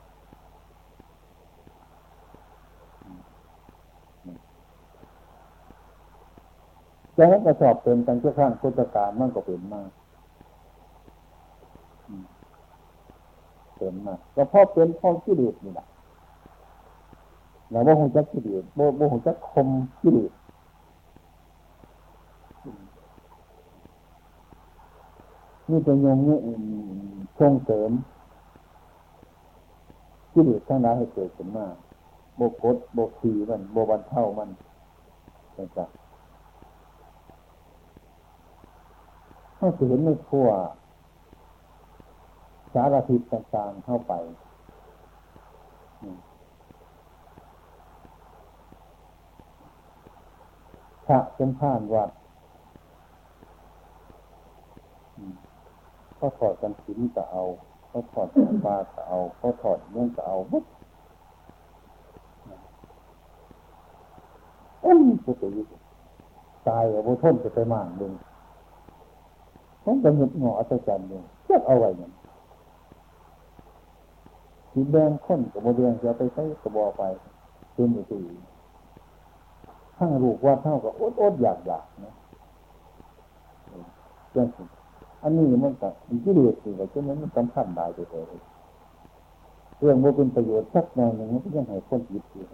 [7.16, 9.90] จะให้กระสอบเป็นกันเชื่อข้างพุทธการมันก็เป็นมาก
[13.76, 15.86] เป็นมากก็เพราะเป็นพ่อกิเลสนี่แหละ
[17.70, 19.68] แล้วโมโหจักกิเลสโมโมโหจักคม
[20.00, 20.30] กิเลส
[25.70, 26.38] นี่เป็นยงนี่
[27.38, 27.90] ส่งเสริม
[30.32, 31.66] กิเลสทั้งนั้นให้เกิดขึ้นมา
[32.36, 34.50] โบกดโบขีมันโบบันเท่ามัน
[35.56, 35.90] ต่าง
[39.58, 40.48] ถ้าเห็นในขั้ว
[42.72, 44.12] สารพิษต่างๆเข้าไป
[51.06, 52.10] พระเป็นผ่านวัด
[56.20, 57.42] เขาถอดกันสินก็เอา
[57.88, 60.64] เขาถอดกันปลาก็เอาเขาถอดเนื่องก็เอาบุ๊บ
[64.82, 65.62] เอ้ยพุทธยุ
[66.68, 68.12] ตายกับบุทนจะไปมากดึง
[69.84, 72.10] ผมจะหยุดหงออัศจรรย์เลยเทียบเอาไว้เนี่ย
[74.70, 77.02] สีแดงข้นกับโมเดลจะไปใช้กระบอกไป
[77.74, 78.20] เป็นอยู่ตี
[79.96, 82.14] ทั้งลูกว่าเท่ากับอดอดอยากอยากนะ
[84.32, 84.48] เรื่อง
[85.22, 88.40] อันนี้มันก็มันที่เดือดสิว่าจะนั้นมันสำคัญได้ไปเลย
[89.78, 92.44] เรื่องโมเป็นประโยชน์สักหน่อยหนึ่งมันก็ยังให้คนหยิบอยู่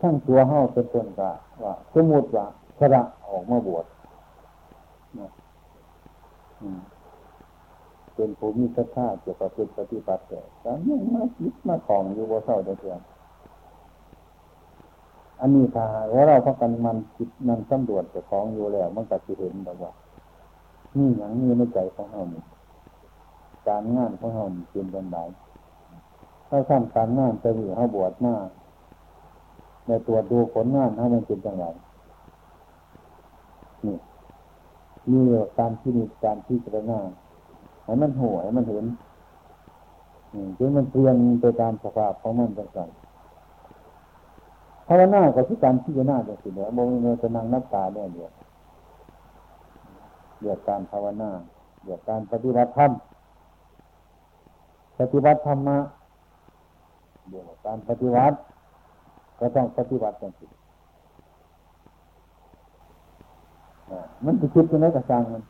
[0.00, 2.46] ทั้งตัวเฮาเป็นต้นกะว่าสมมติว่า
[2.78, 3.86] พระออกมาบวช
[8.14, 13.00] เป็นภูมิศรัทธาเกี่ยวกับเป็นปฏิบัติแต่การยังมาคิดมาของอยู่บ่าเศร้าเดือน
[15.44, 19.92] อันนี้ถ้าว่าเราพักกันมันคิดมันสำรวจจะของอยู่แล้ว มันก็จะเห็นแบบว่า
[20.96, 22.42] นี่อย่างนี้ในใจของเรานี่
[23.68, 25.16] การงานของเราเป็นเป็นไง
[26.48, 28.46] ถ้าทำการงานจะมีเขาบวชมาก
[29.86, 31.64] ในตัวดูผลงานให้มันเป็นอย่างไร
[33.86, 33.96] นี่
[35.10, 35.20] มี
[35.58, 37.00] การที่มีการที่จะหน้า
[37.84, 38.84] ให้มันหัวให้มันเห็น
[40.58, 43.01] จนมันเปลี่ยนไปตามสภาพของมันต่างๆ
[44.88, 48.30] ภาวนาก็คือการที่จะหน้าจะสิเหนือโมเมจะนั่งนับตาเนี่ยเดียว
[50.40, 51.30] เรียกการภาวนา
[51.84, 52.90] เรียกการปฏิบัติธรรม
[54.98, 55.78] ปฏิบัติธรรมะ
[57.28, 58.36] เรียกการปฏิบัติ
[59.38, 60.46] ก็ต้องปฏิบัติกันสิ
[64.24, 65.42] มันจะคิดยังไงกับสร้างมัน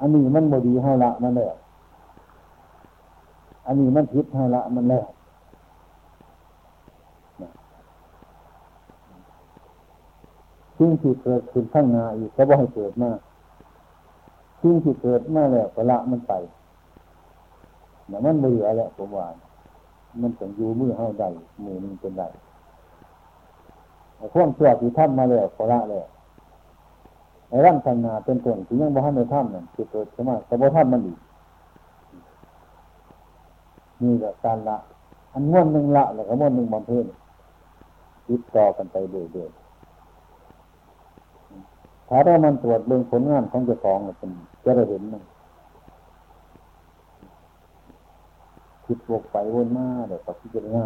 [0.00, 1.54] อันนี้มันบดีให้ละมันแล้ว
[3.66, 5.06] อันนี้มันคิดให้ละมันแล้ว
[10.78, 13.18] สิ่งที่เกิดขึ้นข้างหน้าอีกก็บ่ให้เกิดมาก
[14.60, 16.32] สิ่งที่เกิดมาแล้วก็ละมันไป
[18.08, 19.26] แต่มันเบื่อแล้วผมว่า
[20.20, 21.28] มันต้องอยู่มือเฮาได้
[21.64, 22.28] มือนึงเป็นได้
[24.34, 26.06] พวกเชื่อที่ท่านมาแล้วขอละแล้ว
[27.48, 31.18] ไอ้ร่างทางนาเป็นต้นที่ยังบ่ทันในถ้ำนั่นคือเกิดขึ้นมาแต่บ่ท่านมันอีก
[34.02, 34.76] นี่ก็การละ
[35.32, 37.06] อันม้วนหนึ่งละแล้วก็ม้วนหนึ่งบำเพ็ญ
[38.28, 39.65] ติดต่อกันไปเรื่อยๆ
[42.08, 44.30] ถ้าเรามันตรวจเรื่องผลงานของเจ้าของเป็น
[44.64, 45.22] จะได้เห็นมัน
[48.84, 50.84] คิดวกไปวนมาเดี๋ยวก็พิจารณา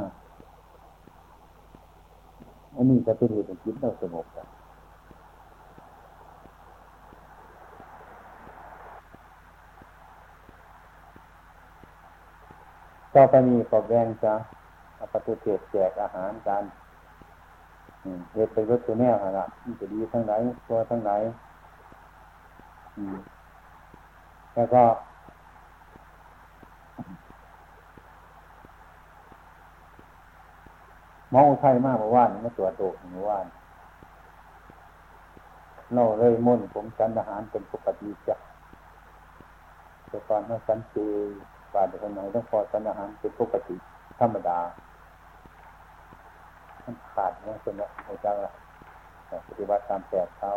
[2.76, 4.46] อันนี้จะเป็นเหตุให้จิตเราสงบกัน
[13.14, 14.34] ต่อไปนี้ก็แบ่งจ้ะ
[15.12, 16.62] ปฏิเสธแจกอาหารกัน
[18.32, 20.32] เหตุเป็นรถตัวแนวนะมันจะดีทั้งไหน
[20.68, 21.12] ตัวทั้งไหน
[24.54, 24.82] แล้วก็
[31.34, 33.46] มองไทยมากเมื่อวานมาตรวจโรคเมื่อวาน
[35.94, 38.36] เราเลยมุ่นผมสันอาหารเป็นปกติจ้ะ
[40.08, 41.10] แต่ก่อนมาสันคือ
[41.72, 43.76] ปาดคนไหนต้องพอสันอาหารเป็นปกติ
[44.20, 44.58] ธรรมดา
[46.90, 48.52] มันขาดเนี่ยเป็นแบบหัวใจละ
[49.48, 50.52] ปฏิบัติตามแปดเขา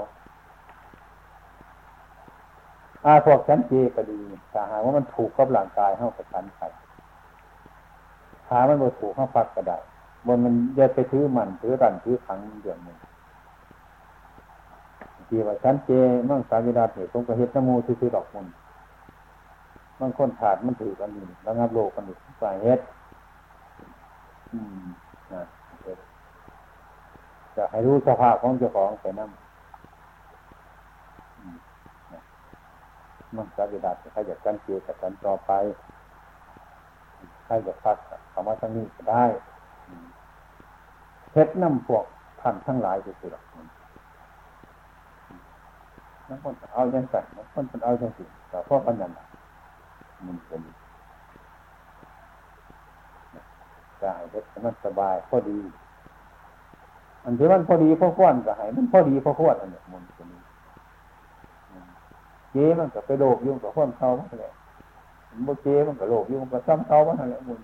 [3.05, 4.19] อาพวกชั้นเจก็ดี
[4.53, 6.61] ถ้าหากว่ามันถูกกับร่างกายเข้ากับชั้นไป
[8.49, 9.77] หามันบ่ถูกเข้าฟักก็ได้
[10.27, 12.97] บนมันจะไปถือมันถือรันถือขังเดือนหนึ่ง
[15.27, 15.89] ทีว่าชั้นเจ
[16.29, 18.47] มั่งสาวิดาเหตุตรงกระเฮ็ดน้ำมูถือดอกมัน
[19.99, 22.79] บางคนขาดมันถือกันนี่แล้วงับโลกกันนี่สายเฮ็ด
[24.51, 24.85] อืม
[25.33, 25.43] นะ
[27.57, 29.29] จะให้รู้สภาพของเจ้าของไปนั่ง
[33.35, 35.51] มันสาวิดาใครอยากกันเจกับกันต่อไป
[37.45, 37.97] ใครอยากพัก
[38.33, 39.25] คำว่าทั้งนี้ก็ได้
[41.33, 42.05] เฮ็ดน้ำพวก
[42.41, 43.43] ท่านทั้งหลายก็คือหรอก
[46.29, 49.11] นักคนเอาอย่างสั่นนักคนเป็นเอาอย่างสิ่แต่พวกอันนั้น
[50.25, 50.61] มันเป็น
[54.03, 55.59] กายเฮ็ดมันสบายพอดี
[57.23, 60.27] อันที่มันพอดีพอควรก็ให้มันพอดีพอควรอันนี้มันเป็น
[62.51, 64.09] เจ๊มันก็ไปโลกยุ่งกับคนเขา
[64.39, 64.51] แหละ
[65.29, 67.59] มันโมเจ๊มันก็โลกยุ่งกับซ้ำเขาว่าอะไรมัน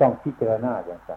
[0.00, 1.12] ต้องพิจารณาอย่างไร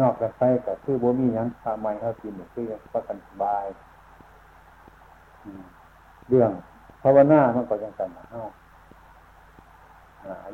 [0.00, 3.64] นอกจากไปกับคือบ่มียังทำไมเขากินคือยังประกันสบาย
[6.28, 6.50] เรื่อง
[7.02, 8.42] ภาวนามันก็ยังกันเฮา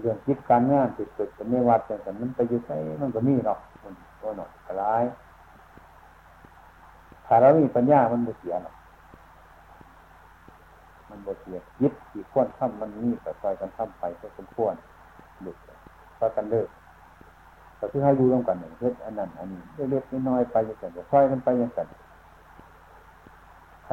[0.00, 5.02] เรื่องคิดการงานติดเกิดกับไม่วัดแต่มันไปอยู่ใช้มันก็มีหรอกมันก็หน่อยกลาย
[7.26, 8.74] ถ้าเรามีปัญญามันบ่เสียหรอก
[11.10, 14.74] มันบทเสียยึดที่ควรทำมันนี่แต่ซอยกันทำไปก็สมควร
[15.42, 15.56] หลุด
[16.18, 16.68] ก็กันเลิก
[17.76, 21.80] แต่ที่ให้ดูร่วมกันเนี่ยเฮ็ดอันนั้นอันนี้เล็กๆน้อยๆไปอย่างไรซอยกันไปอย่างไร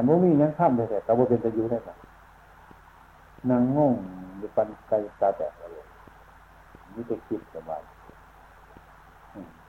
[0.00, 1.90] ันว่ามียังข้ามได้แต่ตะวันเป็นตะยูได้ไหม
[3.50, 3.94] นางงง
[4.38, 5.86] อยู่ปันไกลตาแตกเลย
[6.94, 7.82] นี่จะคิดสบาย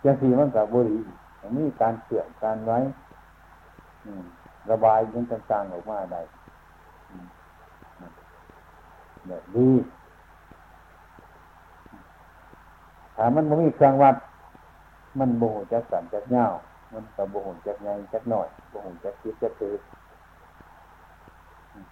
[0.05, 0.97] ยังสีมันกับบุรี
[1.41, 2.77] อันนี้การเสื่อมการไว้
[4.71, 6.21] ระบายยังต่างๆออกมาได้
[9.27, 9.73] แบบนี้
[13.15, 14.15] ถ้ามมันไม่มีเครื่องวัด
[15.19, 16.45] มันโมโหจักสันจักเงา
[16.93, 19.75] มันกับโมโหจักไงจักหน่อยโมโหจักคิดจักตือ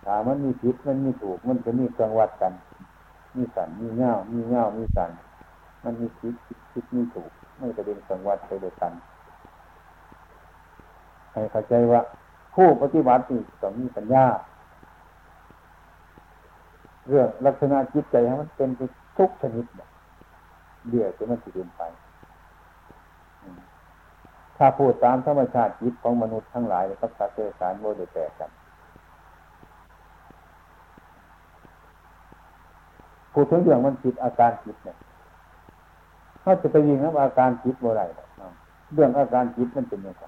[0.06, 2.54] ถามมันมีผิดมันมีถูก มันจะมีเครื่องวัดกัน
[3.36, 5.12] มีสันมีเงามีเงามีสัน
[5.84, 8.92] มันมีคิดคิดคิดมีถูก ไม่จะเป็นเครื่องวัดไปด้วยกัน
[11.32, 12.02] ให้เข้าใจว่า
[12.56, 14.26] ผู้ปฏิบัตินี่ต้องมีปัญญา
[17.08, 18.70] เรื่องลักษณะจิตใจมันเป็น
[19.18, 19.90] ทุกชนิดเนี่ย
[20.90, 21.82] เดี๋ยวจะมันจะเดินไป
[24.58, 28.50] ถ้าพูดตามธรรมชาติจิตของมนุษย์ทั้งหลายกับสัตว์เดรัจฉานโมเดลแตกกัน
[33.40, 34.98] พูดถึงเรื่องมันจิตอาการจิตเนี่ย
[36.42, 38.02] เขาจะไปยิงนะอาการจิตโมไร
[38.94, 40.24] เรื่องอาการจิตมันเป็นยังไง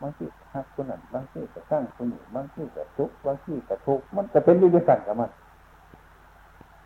[0.00, 5.30] บางทีฮักคนนั้นบางทีก็สร้างคนนี้บางทีก็ทุกบางทีก็ทุกมันจะเป็นด้วยกันกับมัน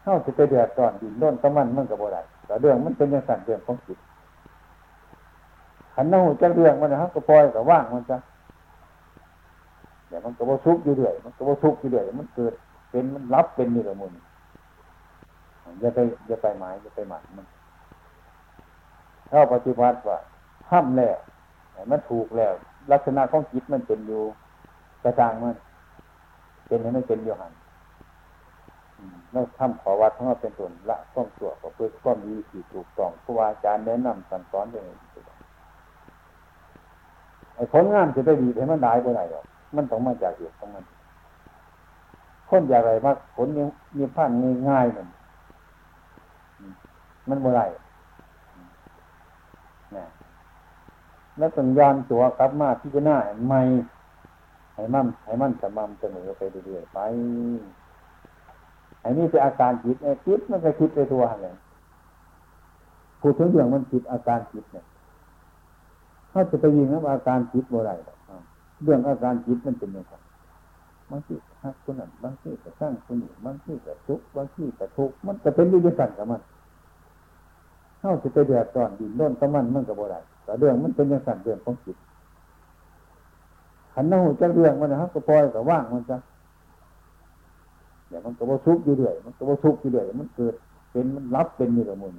[0.02, 3.98] เข้าจะไปเดือดร้อนดินร้อนตะมันมันกับบ่ได้แต่เรื่องมันเป็นย่างสั่นเรื่องของจิต
[5.94, 8.16] ขันน้าจะเรื่องมันนะครับก็ปล่อยกับว่างมันจะ
[10.08, 12.52] เดี๋ยวมันก็บ่ทุกอยู่เรื่อยมันก็บ่ทุกอยู่เรื่อยมันเกิด
[12.90, 14.12] เป็นมันรับเป็นนี่ละมุน
[15.80, 17.46] อย่าไปอย่าไปหมายอย่าไปหมายมัน
[19.28, 20.18] เข้าปฏิบัติว่า
[20.70, 21.18] ห้ามแล้ว
[21.90, 22.52] มันถูกแล้ว
[22.92, 24.22] ลักษณะของจิตมันเป็นอยู่
[25.02, 25.56] กระจางมัน
[26.66, 27.52] เป็นให้มันเป็นอยู่หัน
[29.32, 34.98] เราทำขอวัดของเราเป็นส่วนละต้องตัวก็เพื่อก็มีที่ถูกต้องผู้อาจารย์แนะนำสั่งสอนอย่างนี้
[37.54, 39.44] ไอ้ผลงานจะได้ดีให้มันได้ไปไหนหรอก
[39.76, 40.84] มันต้องมาจากเหตุของมัน
[42.48, 44.30] คนอย่างไรมากผลยังมีพัน
[44.68, 45.06] ง่ายๆมัน
[47.28, 47.62] มันเมื่อไร
[49.96, 50.04] นะ
[51.38, 53.60] แล้วต้องย้อนตัวกลับมาที่จะหน้าไม่
[54.74, 56.98] ให้มั่นให้มั่นสม่ำเสมอไปเรื่อยๆไป
[59.04, 61.48] อันนี้เป็นอาการจิตไอ้จิตมันก็คิดไปตัวอะไร
[63.20, 64.84] พูดถึงเรื่องมันจิตอาการจิตเนี่ย
[66.32, 67.92] ถ้าจะไปยิงนะอาการจิตเมื่อไร
[68.82, 70.14] เรื่องอาการจิตมันเป็นยังไง
[71.10, 76.40] บางทีฮักคนนั้นบางทีก็สร้างคนนี้บางทีก็ทุกบางทีก็ทุกมันก็เป็นด้วยกันกับมัน
[78.02, 81.96] เข้าจะไปเดือดร้อนดินโน่นก็มันมันก็บ่ได้แต่เรื่องมันเป็นอย่างสั่นเรื่องของจิต
[83.94, 86.16] ขันน้าหูจักเรื่องมันนะครับก็ปล่อยก็ว่างมันจะ
[88.08, 90.54] เดี๋ยวมันก็บ่ทุกอยู่เรื่อยมันก็บ่ทุกอยู่เรื่อยมันเกิด
[90.92, 92.12] เป็นมันรับเป็นอยู่กับมัน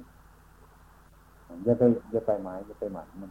[1.64, 3.30] อย่าไปอย่าไปหมายอย่าไปหมันมัน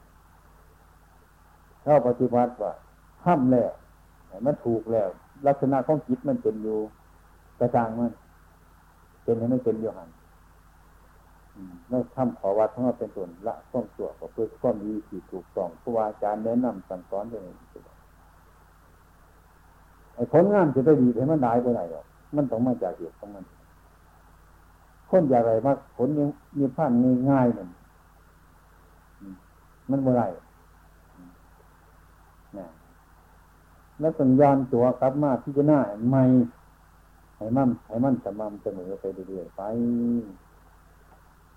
[1.83, 2.71] เข้าปฏิบัติว่า
[3.25, 3.71] ห้ามแล้ว
[4.45, 5.09] มันถูกแล้ว
[5.47, 6.77] ลักษณะของจิตมันเป็นอยู่
[7.59, 8.11] กระจางมัน
[9.23, 10.09] เป็นให้ไม่เป็นอยู่หัน
[11.89, 17.41] เราทำขอวัดทั้งหมดเป็นส่วนละข้อมตัวก็เพื่อข้อมดีที่ถูกต้องครูอาจารย์แนะนำสั่งสอนเลย
[20.15, 23.43] ไอ้ผลงานจะได้ดีให้มันได้ไปไหนหรอกมันต้องมาจากเหตุของมัน
[25.09, 26.91] คนอย่างไรมากผลยังมีพัน
[27.29, 27.67] ง่ายๆมัน
[29.89, 30.23] มันเมื่อไร
[32.57, 32.67] นะ
[33.99, 36.23] แล้วต้องย้อนตัวกลับมาที่จะหน้าไม่
[37.37, 39.61] ให้มั่นให้มั่นสม่ำเสมอไปเรื่อยๆไป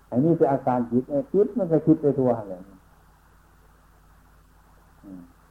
[0.09, 2.55] อันนี้เป็นอาการจิตไอ้จิตมันก็คิดไปตัวอะไร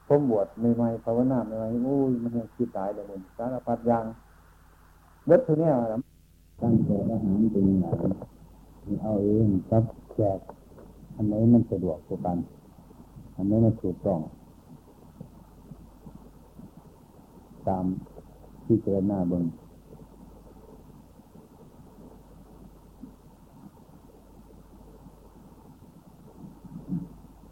[0.06, 4.04] ผมบวชใหม่ๆภาวนาใหม่ๆโอ้ยมันยังคิดตายเลยมันสารพัดอย่าง
[5.26, 5.68] เบิดทีนี้
[6.60, 7.86] ตั้งแต่อาหารเป็นยังไง
[9.02, 9.84] เอาเองครับ
[10.16, 10.38] แจก
[11.16, 12.38] อันไหนมันสะดวกกว่ากัน
[13.36, 14.20] อันไหนมันถูกต้อง
[17.68, 17.84] ตาม
[18.64, 19.44] ที่เจรหน้าเบิ้ง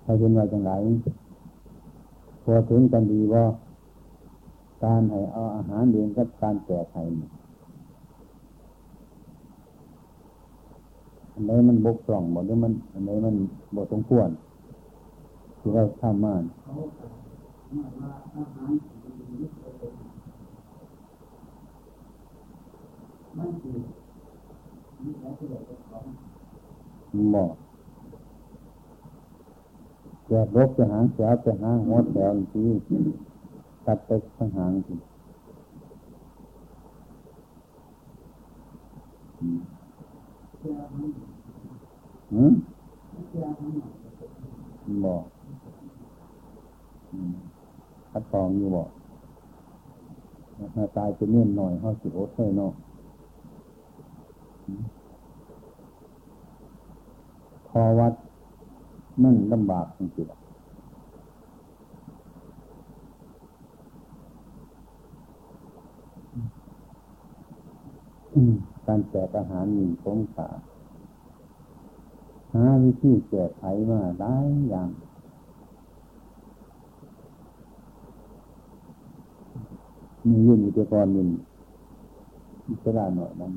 [0.05, 0.71] ใครเป็นว่าจังไร
[2.45, 3.45] พอถึงกันดีว่า
[4.85, 7.03] การให้เอาอาหารเลี้ยงกับการแจกให้
[11.33, 13.35] อันไหนมันบกพร่องหมดหรือมันอันไหนมัน
[13.75, 14.29] บกสมควร
[15.59, 16.35] ที่เราทำมา
[27.31, 27.64] หมอ
[30.29, 32.65] แยกลบจะหางเสียจะหางหัวแถวที
[33.87, 34.95] ตัดไปข้างหางที
[42.33, 42.55] อืม
[45.05, 45.23] บอก
[48.11, 48.89] คัดตองอยู่บอก
[50.75, 52.73] ถ้าตายจะเนื่นหน่อยเขาสิโอเลยเนาะ
[57.69, 58.13] พอวัด
[59.23, 60.45] นั่นลำบากจริงๆ
[68.87, 70.59] การแจกอาหารมีสงสาร
[72.55, 74.37] หาวิธีแก้ไขมาได้
[74.69, 74.89] อย่าง
[80.29, 81.29] มียื่นอุปกรณ์มิน
[82.69, 83.53] อิสระหน่อยนั้น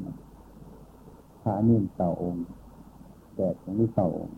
[1.41, 2.46] พระนิ่มเต่าองค์
[3.36, 4.38] แจกของนี้เต่าองค์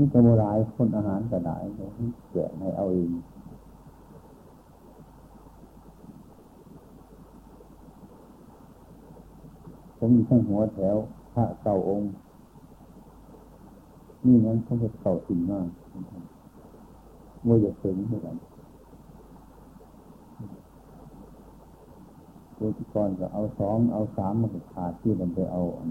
[0.00, 1.62] นี่กระโมรายคนอาหารกระดาย
[2.32, 3.10] แจกให้เอาเอง
[9.96, 10.96] ผมมีทั้งหัวแถว
[11.34, 12.12] พระเก่าองค์
[14.24, 15.68] นี่นั้นเขาจะเก่าสิ่งมาก
[17.46, 18.36] ว่าจะเสริมเหมือนกัน
[22.56, 25.88] ตัวที่ก่อนก็เอาสองเอาสามมันก็ขาดที่มันไปเอาอัน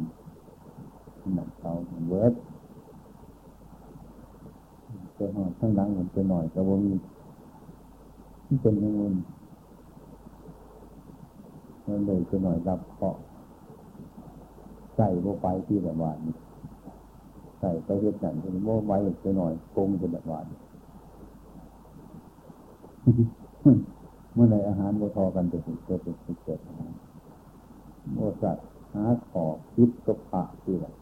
[1.38, 1.72] นั้นเขา
[2.10, 2.36] เวิร์ด
[5.20, 6.94] ไปหอดข้างหลังมันไปหน่อยก็บ่มี
[8.46, 9.14] ที่เป็นเงิน
[11.88, 13.16] มันเลยไปหน่อยรับเคาะ
[14.96, 16.28] ใส่โบไปที่แบบว่าน
[17.60, 20.40] ใส่ไปเห็ดหนังเป็นโบไว้ไปหน่อยโกงเป็นแบบว่า
[24.34, 26.60] เมื่อไหร่อาหารโบทอกันจะเกิดเป็นเกิด
[28.14, 28.58] โมสัต
[28.94, 30.94] หาขอคิดก็ผ่าที่ละ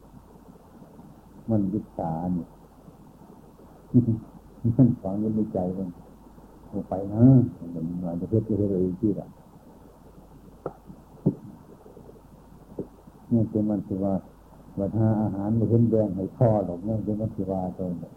[1.49, 2.49] มันวิชาเนี่ย
[4.77, 5.89] มันฝังอยู่ในใจมัน
[6.67, 7.23] โอไปนะ
[7.73, 9.27] มันหน่อยจะเพื่อจะเรื่อยที่ละ
[13.29, 14.13] เนี่ยเป็นมันสิว่า
[14.79, 18.11] วัฒนาอาหารมาขึ้นแดงให้พ่อหรอกเนี่ยเป็นมันสิว่าตัวเนี่ย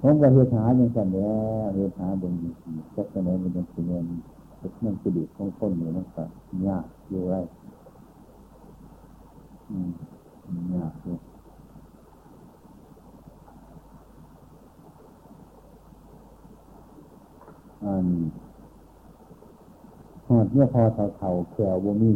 [0.00, 1.30] ผมก็เฮ็ดหาอย่างกันแล้
[1.62, 2.32] วเฮ็ดหาบน
[2.94, 3.98] จักรไหนมันเป็นสิ่งนี้
[4.84, 6.24] มันกระดิกของคนอยู่นั่นก็
[6.66, 7.36] ยากอยู่ไร
[9.70, 9.90] อืม
[10.76, 11.16] ยากอยู่
[17.84, 18.06] อัน
[20.28, 22.12] ห อดเนี่ยพอเท่าเท่าแขวบ่มี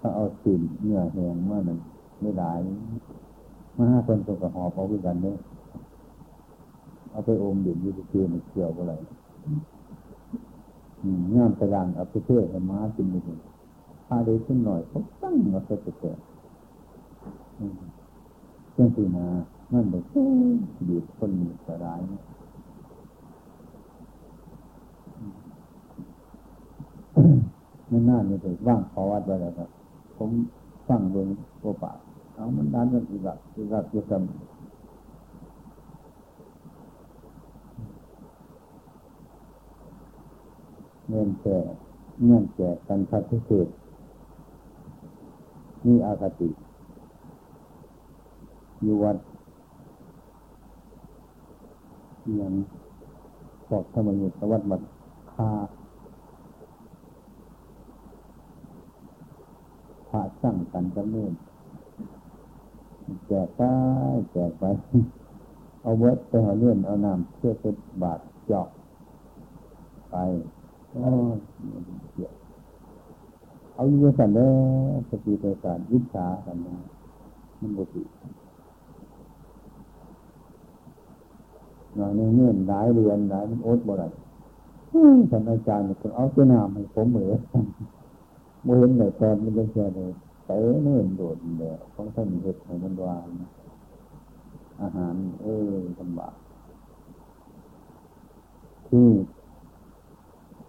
[0.00, 1.78] ถ้าเอาสิ่นเนื้อแหงมาหนึ่ง
[2.20, 2.52] ไม่ได้
[3.76, 5.36] มาห้าคนตัวกับหอบเอาด้วยกันเนี่ย
[7.10, 8.94] เอาไปอมดื่มยูทูบมันเกี่ยวอะไร
[11.34, 13.38] งามกระดังเอาไปเทศให้ม้ากินไปถึง
[14.06, 16.18] พาได้ขึ้นหน่อยเขาตั้งมาเสร็จเสร็จ
[18.72, 19.26] เรื่องที่นา
[19.72, 20.02] นั่นเลย
[20.88, 22.18] ดีคนมีสลายนั่
[28.00, 29.68] นน่าไม่ได้ว่างขอวัดไว้แล้วครับ
[30.16, 30.30] ผม
[30.88, 31.28] ฟังเบิ่ง
[31.60, 31.92] โอปา
[32.34, 34.22] เอามันดันกันอีกแบบอีกแบบเยอะกัน
[41.08, 41.58] เงินแก่
[42.26, 43.68] เงินแก่กันพัฒเศษ
[45.86, 46.48] นี่อากติ
[48.82, 49.16] อยู่วัด
[52.40, 52.54] ยัง
[53.70, 54.82] บอกธรรมยุทธวัดบัด
[55.32, 55.50] คา
[60.12, 61.32] พาสร้งกันจำเนิน
[63.26, 63.60] แจกไป
[64.32, 64.64] แจกไป
[65.82, 68.68] เอาเวทไปหาเลื่อนเอาน้ำเพื่อเป็นบาทเจาะ
[70.10, 70.16] ไป
[73.74, 74.50] เอาอยู่กันเด้อ
[75.08, 76.76] สติปัญญาวิชากันนะ
[77.60, 77.98] มันบุตร
[81.96, 84.08] หน่อยเงื่อนหลายเรียนหลายมันอดบ่ได้
[85.30, 87.32] ท่านอาจารย์คนเอาเจ้าน้ำให้ผมเหมือ
[88.62, 90.10] นโมเห็นเลยตอนมันเป็นแค่เลย
[90.44, 93.26] เตะเนื่อนโดดเดียวของท่านเห็ดให้มันวาง
[94.80, 96.34] อาหาร เออลำบาก
[98.88, 99.06] ที่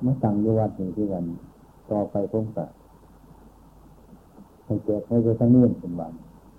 [0.03, 1.25] มาตั้งยวัดนี่ที่กัน
[1.91, 2.65] ต่อไปผมก็
[4.65, 6.13] ให้แจกไม่ใช่ทั้งเนื่นเป็นวัน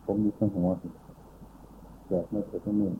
[0.05, 0.68] ผมมีทั้งหัว
[2.09, 2.95] แจกไม่ใช่ทั้งเนื่น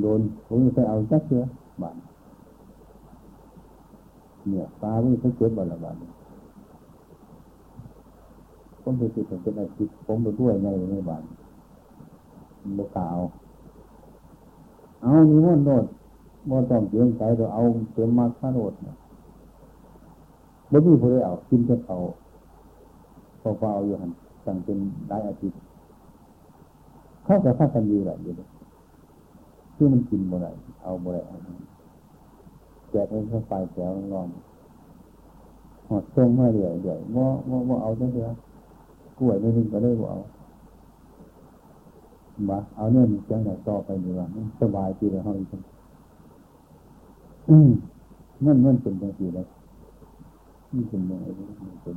[0.00, 1.42] โดนผมจะเอาจักเสือ
[1.82, 1.96] บาน
[4.48, 5.96] เนี่ยปลาไม่เขาเก็บบ้าละบ้าน
[8.82, 11.22] ผมไปติดเป็นอาชีพผมไปด้วยในในบ้าน
[12.78, 13.18] บกาว
[15.02, 15.84] เอามีมันโดด
[16.48, 18.96] บ่ต้องเตรียมใจเราเอาเตรียมมาข้าโดดเนี่ย
[20.70, 21.96] บ่มีผู้ใดเอากินแค่เขา
[23.40, 24.10] พอเฝ้าอยู่หัน
[24.44, 24.78] สั่งเป็น
[25.08, 25.58] ได้อาทิตย์
[27.24, 28.48] เขาจะพักกันอยู่แหละอยู่เลย
[29.74, 30.50] คือมันกินบ่ได้
[30.82, 31.22] เอาบ่ได้
[32.90, 34.28] แจกให้เขาไฟแถวร้อน
[35.88, 38.36] หอดตรงมาเรื่อยเรื่อยว่าว่าว่าเอาจังเถอะ
[39.18, 40.18] กล้วยไม่ถึงก็ได้บ่เอา
[42.48, 44.26] บ่เอาเนี่ยมันจังไหนต่อไปดีว่า
[44.60, 45.48] สบายทีเลยเฮาอีก
[47.50, 47.70] อืม
[48.44, 49.46] มันมันเป็นจังซี่เลย
[50.72, 51.96] นี่เป็นยังไงมันเป็น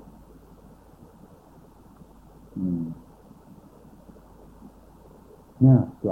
[2.57, 2.83] อืม
[5.65, 6.05] น่าจ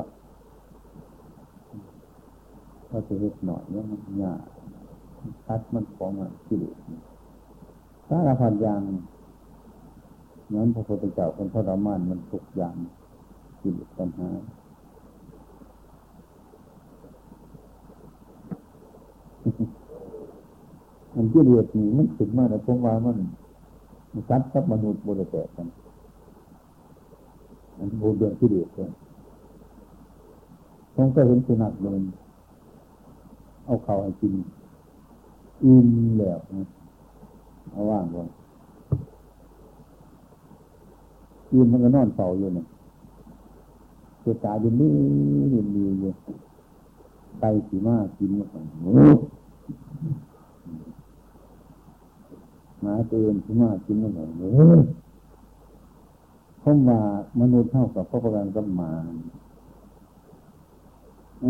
[2.96, 4.40] วดก็จะเล็กหน่อยเนี่ยมันยาก
[5.46, 6.76] คัดมันของอะกิเลส
[8.10, 8.82] สารพัดอย่าง
[10.54, 12.76] นั้นพระพุทธเจ้าเป็นพระมานมันทุกอย่าง
[13.62, 14.30] กิเลสปัญหา
[21.16, 23.18] มันกิเลสนี่มันขึ้นมาในพวกว่ามัน
[24.12, 25.68] มันซัดกับมนุษย์บริแตกกัน
[27.78, 28.92] อันโบเดือนกิเลสเลย
[30.96, 32.02] ผมก็เห็นสุนัขเดิน
[33.66, 34.34] เอาเขาให้กิน
[35.64, 35.88] อิ่ม
[36.18, 36.40] แล้ว
[37.72, 38.28] เอาว่างก่อน
[41.52, 42.66] อิ่มมันก็นอนเฝ้าอยู่เนี่ย
[44.24, 44.92] ตัวตาอยู่นี่
[45.52, 46.12] นี่มีอยู่
[47.40, 48.66] ไก่สีมากินมาก่อน
[52.82, 54.30] หมาตัวอื่นสีมากินมาก่อน
[56.60, 57.00] เพราะว่า
[57.40, 58.92] มนุษย์เท่ากับพระประกันกับหมา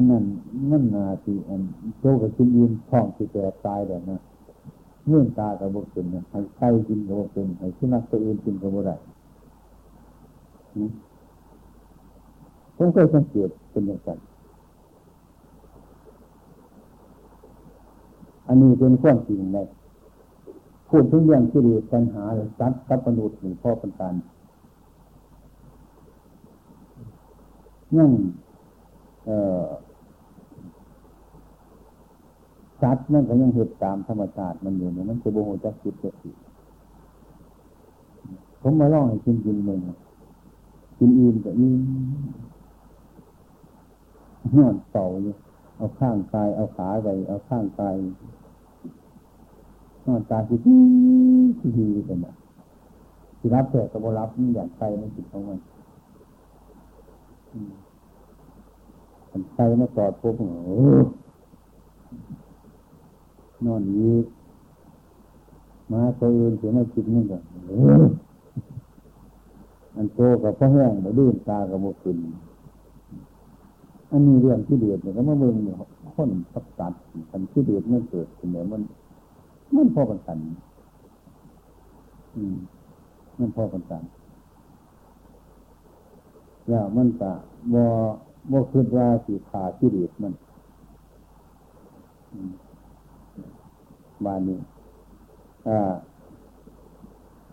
[0.02, 0.24] นนั้น
[0.70, 1.62] มันนาทีอัน
[2.00, 4.20] โตกับกินยืนท้องที่แตกตายแบบนั้น
[5.08, 8.96] เงื่อนตากับบุกเป็นให้ไก่กินกับบุกเป็นให้สุนัขตัวอื่นกินกับบุได้
[12.78, 14.20] ผมก็สังเกตเป็นอย่างนั้น
[18.48, 19.68] อันนี้เป็นข้อจริงเลย
[20.89, 24.14] พูดทุกอย่างที่ดียปัญหาเลยซัดกับมนุษย์หรือพ่อป็นการ
[27.98, 28.12] นั่ง
[32.86, 36.10] สัตว์มันก็ยังเหตุตามธรรมชาติมันอยู่เนี่ยมันจะโบโหจักจิตเกิ
[38.62, 39.80] ผมมาล่องให้กินกินมึง
[40.98, 41.80] กินอิ่มก็อิ่ม
[44.56, 45.34] นอนเต่าอยู่
[45.78, 47.96] เอาข้างกายเอาขาไปเอาข้างกาย
[50.06, 50.80] นอนตาที่ที่
[51.76, 52.36] ที่เป็นอะ
[53.40, 55.60] ที่รับแขกกับรับนี่อยางใจมันจิตของมัน
[59.32, 60.78] มันใจมาตอดปุ๊บโอ้
[63.66, 64.12] นอนยี
[65.91, 67.38] มาตัวอื่นเสียมาจิตนี่ก็
[69.95, 72.18] อันโตกับพ่อแห้งมาดื้นตากับโมขึ้น
[74.12, 75.76] อันนี้เรื่องที่เดือดเนี่ยก็มาเบิ่งเนี่ย
[76.16, 76.93] คนสักตัด
[77.32, 78.82] กันที่เดือดมันเกิดขึ้นเนี่ยมัน
[79.76, 80.38] มันพอกันกัน
[82.36, 82.56] อืม
[83.39, 84.03] มันพอกันกัน
[86.70, 87.34] แล้วมันกะ
[87.74, 87.84] บ่
[88.51, 90.34] บ่คิดว่าสีขาที่เดือดมัน
[94.26, 94.59] บานนี้
[95.68, 95.93] อ่า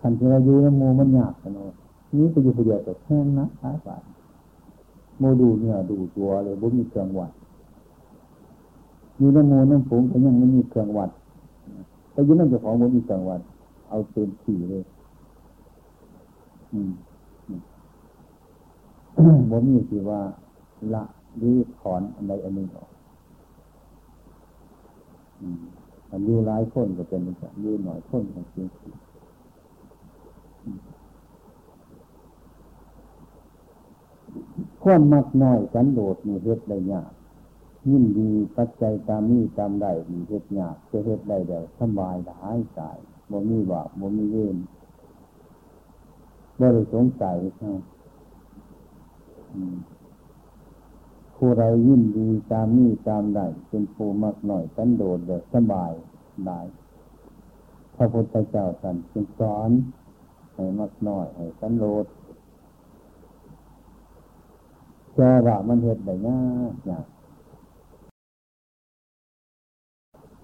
[0.00, 1.72] คันที่เราอยู่ในโมมันยากกันเนาะ
[2.18, 4.02] นี้ไปอยู่คนเดียวแต่แห้งนะท้ายบาท
[5.18, 7.30] โมดูเนี่ยดูตัวเลยบ่มีเครื่องวัด
[9.18, 11.10] อยู่ในโมน้ำผงก็ยังไม่มีเครื่องวัด
[12.12, 13.40] แต่ยืนนั่นจ้าของบ่มีเครื่องวัด
[13.88, 14.82] เอาเต็มที่เลย
[16.72, 16.92] อืม
[19.50, 20.20] บ่มีที่ว่า
[20.94, 21.02] ละ
[21.36, 22.88] หรือถอนอันใดอันหนึ่งออก
[25.40, 25.48] อั
[26.18, 28.66] นยู่ร้ายคนก็เป็นแบบยู่หน่อยคนก็เป็น
[34.82, 37.12] ความมักน้อยกันโดดมีเฮ็ดได้ยาก
[37.88, 42.80] ยิ่งดีปัจจัยตามนี้ตามได้มีเฮ็ดยากจะเฮ็ดได้เดี๋ยวสบายหายใจ
[43.30, 44.56] บ่มีบาปบ่มีเวร
[46.58, 47.76] บ่ได้สงสัยใช่ไหม
[51.44, 55.92] ผู้ใดยิ่งดีตามนี้ตามได้เป็นผู้มักหน่อยกันโดดเดี๋ยวสบาย
[56.46, 56.60] ได้
[57.94, 59.70] พระพุทธเจ้าท่านจึงสอน
[60.54, 62.06] ให้มักหน้อยให้กันโดด
[65.14, 67.06] แกว่ามันเห็ดได้ยากยาก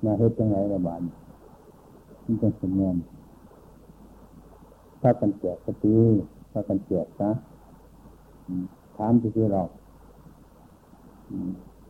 [0.05, 1.01] นาเห็ดยังไงระบาด
[2.25, 2.97] มันจะเป็นเงิน
[5.01, 5.97] ถ้ากันแจกสตี
[6.53, 7.33] ถ้ากันแจกนะ
[8.97, 9.63] ถามที่ที่เรา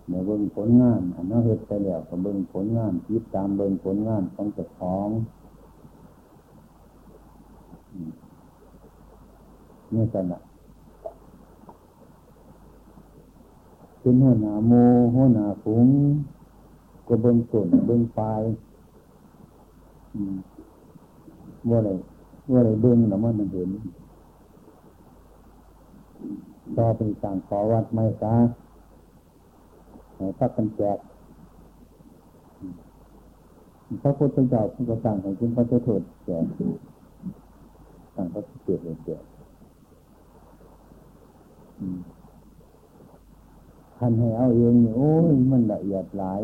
[0.06, 5.08] เมื่อเบิ่งผลงานอันนั้นเห็ดไปแล้วก็เบิ่งผลงานยึดตามเบิ่งผลงานของเจ้าของ
[9.94, 10.40] นี่กันนะ
[14.00, 14.72] เป็นหัวหน้าโม
[15.14, 15.86] หัวหน้าฝูง
[17.06, 18.42] ก็เบิ่งส่วนเบิ่งปลาย
[21.68, 21.90] ว่าอะไร
[22.50, 23.70] ว่าอะไรเบิ่งแล้วมันเห็น
[26.76, 28.34] ต่อไปสั่งขอวัดไม่ซา
[30.18, 30.98] ให้พักกันแจก
[34.02, 36.44] พระพุทธเจ้าท่านก็สั่งให้คุณพระเจ้าโทษแจก
[38.14, 39.22] สั่งพระเจ้าเลยแจก
[43.98, 46.40] ท่านให้เอาเองโอ้ยมันละเอียดหลาย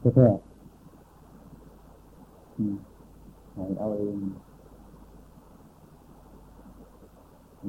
[0.00, 0.28] แท้
[3.54, 4.16] ให้เอาเอง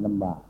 [0.05, 0.41] ลำบาก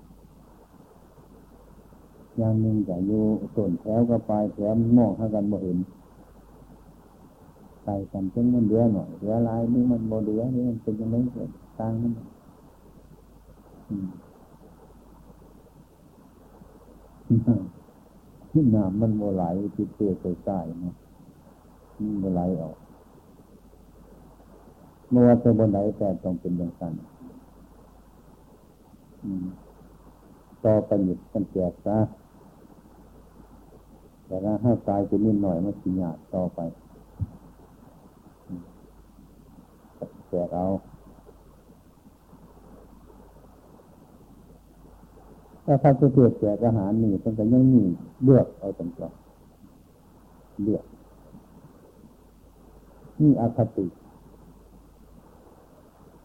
[2.38, 3.24] อย่างหนึ่งจะอยู่
[3.56, 5.78] ส่วนแถวก็ปลายแถวมองให้กันบ่เห็น
[7.84, 12.14] ใส่กันจนมันเหลือหน่อยเหลือลายนี่มันโมเหลือนี่มันเป็นยังไงเกิดต่างนั่น
[18.52, 19.44] ที่น้ำมันโมไหล
[19.76, 20.96] ติดเตือใส่ใต้เนาะ
[21.98, 22.76] มันโมไหลออก
[25.10, 26.94] เมื่อว่าจะบนไหนแต่ต้องเป็นอย่างนั้น
[30.64, 31.98] ต่อไปหยุดกันแจกซะ
[34.26, 36.60] แต่ถ้าให้ตายจะนิดหน่อยมันสิญาต่อไป
[40.30, 40.68] แจกเอา
[45.66, 47.84] ถ้าท่านจะเพื่อแจกอาหารนี่ต้องการยังมี
[48.24, 50.84] เลือกเอาตรงๆเลือก
[53.22, 53.88] นี่อคติ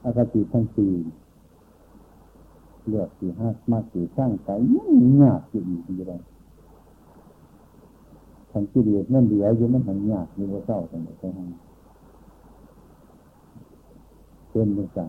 [0.05, 0.93] อคติทั้งสี่
[2.89, 4.93] เลือกสี่ห้ามากสี่ช่างใจยัง
[5.23, 6.13] ยากอยู่อีกทีไร
[8.51, 11.41] ทางที่เดียดนั่นเหลืออยู่มันหันยากมีว่าเศร้าจังเลยใช่ไหม
[14.51, 15.09] เป็นเหมือนกัน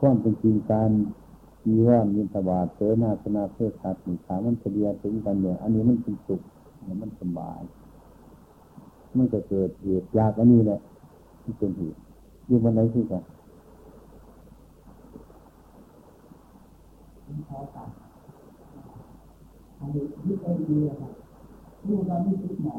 [0.00, 0.90] ความเป็นจริงการ
[1.66, 6.40] มีว่ามินทบาทเสนาสนาเพื่อขาดหนึ่งขามันเฉลียถึงกันเนี่ยอันนี้มันเป็นสุข
[7.02, 7.62] มันสบาย
[9.16, 10.80] มันก็เกิดเหตุยากอันนี้แหละ
[11.42, 11.98] ที่เป็นเหตุ
[12.46, 13.22] อยู่วันไหนที่กัน
[19.78, 21.19] อันนี้ที่ไปดีอะครับ
[21.86, 22.76] ลูกเราไม่คิดหมอ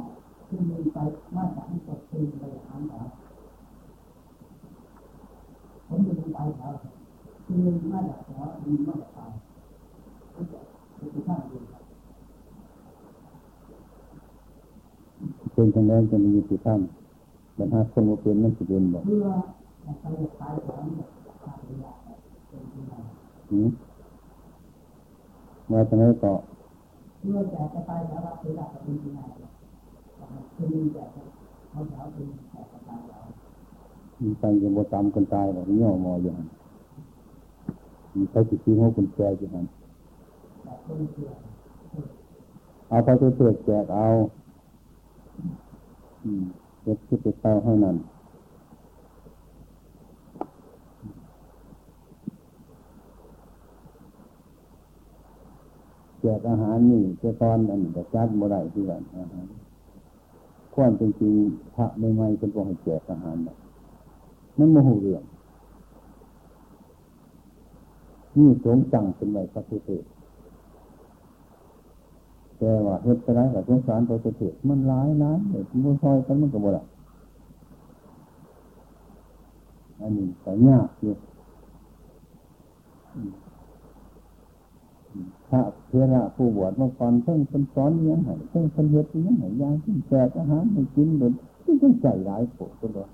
[0.47, 0.97] ที่มีไป
[1.36, 2.99] มาจากที่กดตีไปหาหมอ
[5.88, 6.39] ผมจะดูไป
[7.45, 9.32] คือมาจากหัวมีมาจากตาย
[10.34, 11.64] เป็นข้างเดียว
[15.54, 16.82] เป็นทางแรกจะมีอยู่ที่ท่าน
[17.58, 19.28] บรรทัดคนว่าเป็นนั่นสิเป็นบอกเพื่อ
[19.84, 20.06] ไป
[20.41, 20.86] ตายของ
[21.43, 21.93] ตายเวลา
[22.47, 22.93] เป็นที่ไหน
[25.72, 26.32] มาทางไหนก็
[27.22, 29.19] เพื่อแจะจะตายแล้วเวลาเป็นที่ไหน
[30.55, 31.03] คือจะ
[31.69, 33.26] เขาเขาเป็นแต่ตายแล้ว
[34.22, 36.47] มีไปยังบ่ตามคนตายหรอกนี่อมออยู่หัน
[38.15, 39.65] มีใครติดทิ้งหัวคนแก่อยู่หัน
[42.89, 44.07] เอาไปตัวเตือแจกเอา
[46.24, 46.43] อืม
[46.82, 47.95] เจ็ดคิดเต้าให้นั่น
[56.22, 59.45] แจกอาหารนี่เจ้าตอนอันจะจัดบ่ได้ที่กันอาหาร
[60.76, 61.36] ความเป็นจริง
[61.76, 63.57] พระไม่ไม่เป็นพวกให้แจกอาหารนะ
[64.57, 65.24] มันโมโหเรื่อง
[68.38, 69.89] นี่สงจังเป็นไรพระพุทธ
[72.57, 76.84] แต่ว่าเฮ็ดไปได้กับสงสารพระพุทธมันร้ายนะเด็กมันซอยกันมันก็บ่ได้
[80.01, 81.13] อันนี้ก็ยากอยู่
[85.49, 85.61] พระ
[85.91, 91.33] เทระผู้บวชเมื่อก่อนเพิ่งเป็นสอนยังไงเพิ่งเป็นเฮ็ดยังไงยางที่แจกอาหารให้กินเหมือน
[91.63, 93.07] ที่ต้องใจร้ายโผล่ตัว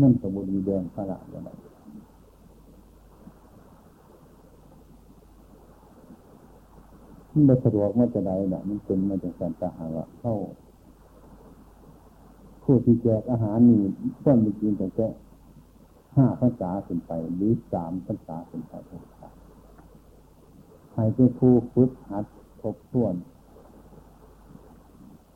[0.00, 1.50] นั่นสมุนีแดงพระราอย่างไร
[7.32, 10.34] มันไม่สะดวกมันจะได้เนี่ยมันเป็นมาจากการตาหาวะเข้า
[12.62, 13.80] ผู้ที่แจกอาหารนี่
[14.24, 15.08] ต้นมีกินแต่แค่
[16.16, 19.19] ห้าภาษาขึ้นไปหรือสามภาษาขึ้นไปทุกครั้ง
[21.00, 22.24] ใครเป็นผู้ฝึกหัด
[22.60, 23.14] ทบทวน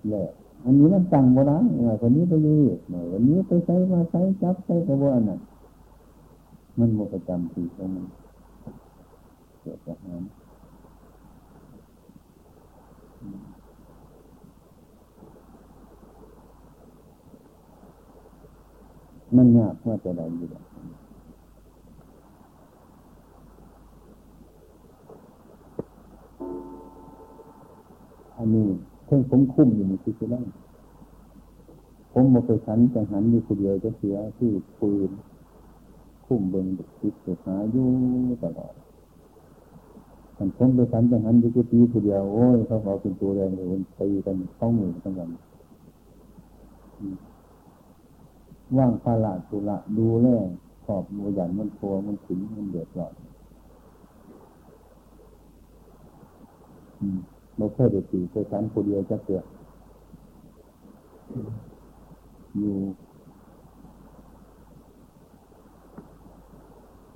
[0.09, 0.29] แหละ
[0.65, 1.65] อันนี้มันสั่งโบราณ
[2.01, 5.39] คนนี้ไปยืดหน่อวันนี้ไปใช้มาใช้จับใช้กระบวนน่ะ
[6.79, 8.07] มันโมประจำทีตรงนั้น
[9.61, 10.25] เกิดจากนั้น
[19.37, 20.49] มันยากว่าจะได้อยู่
[28.37, 28.67] อันนี้
[29.07, 30.45] เพิ่งผมคุ้มอยู่ในที่ที่นั่น
[32.13, 35.11] ผมมาไปฉันจังหันมีคนเดียวจะเสียที่ปืน
[36.27, 37.89] คุ้มเบิ้งบุกติดสุหาอยู่
[38.43, 38.75] ตลอด
[40.37, 43.67] ฉันผมไปฉันจังหันอยู่กุฏิคนเดียวโอ้ยเขาเอเป็นตัวแรงเลย
[43.99, 45.31] ตีกันเข้ามือทั้งวัน
[48.77, 50.27] ว่างพาละสุละดูแล
[50.85, 53.15] ขอบมือหยันมันโผมันถึงมันเดือดร้อน
[56.99, 59.45] เราเคยได้ตีเคยฉันคนเดียวจะเกิด
[62.59, 62.77] อยู่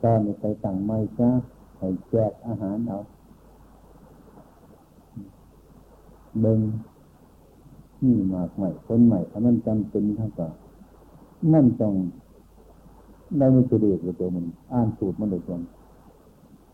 [0.03, 1.30] ตอนไปสั่งไม่จ้า
[1.78, 2.99] ให้แจกอาหารเอา
[6.41, 6.61] เบิง
[8.05, 10.53] นี่มากใหม่คนใหม่ถ้ามันจำเป็นเท่ากับ
[11.53, 11.95] มันต้อง
[13.39, 15.61] ได้ไม่สุดเด็กตัวมันอ่านสูตรมันเลยตรง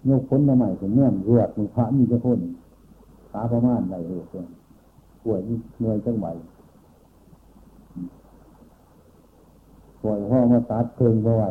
[0.09, 2.41] ยกพ้นมาใหม่ถึงแง่มรวดมือพระมีจะพ้น
[3.37, 4.45] ขาประมาณใดเลยตัว
[5.25, 5.41] ป่วย
[5.79, 6.27] เหนื่อยจังไหว
[10.03, 11.45] ป่วยพ่อมาตัดเพลิงเพราะไหว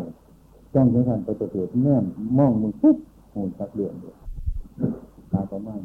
[0.73, 1.95] จ้องถึงขันไปจะเกิดแง่
[2.37, 2.97] มองมึงปุ๊บ
[3.33, 4.15] หูสักเดือนเลยว
[5.31, 5.81] ขาประมาณ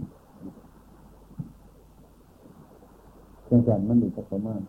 [3.48, 4.60] จังสันมันอยู่สักประมาณ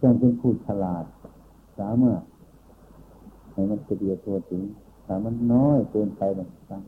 [0.00, 1.04] ต้องเป็นผู้ฉลาด
[1.78, 2.20] สามารถ
[3.52, 4.62] ให้มันเดียตัวถึง
[5.04, 6.82] แต่มันน้อยเกินไปบางครั้ง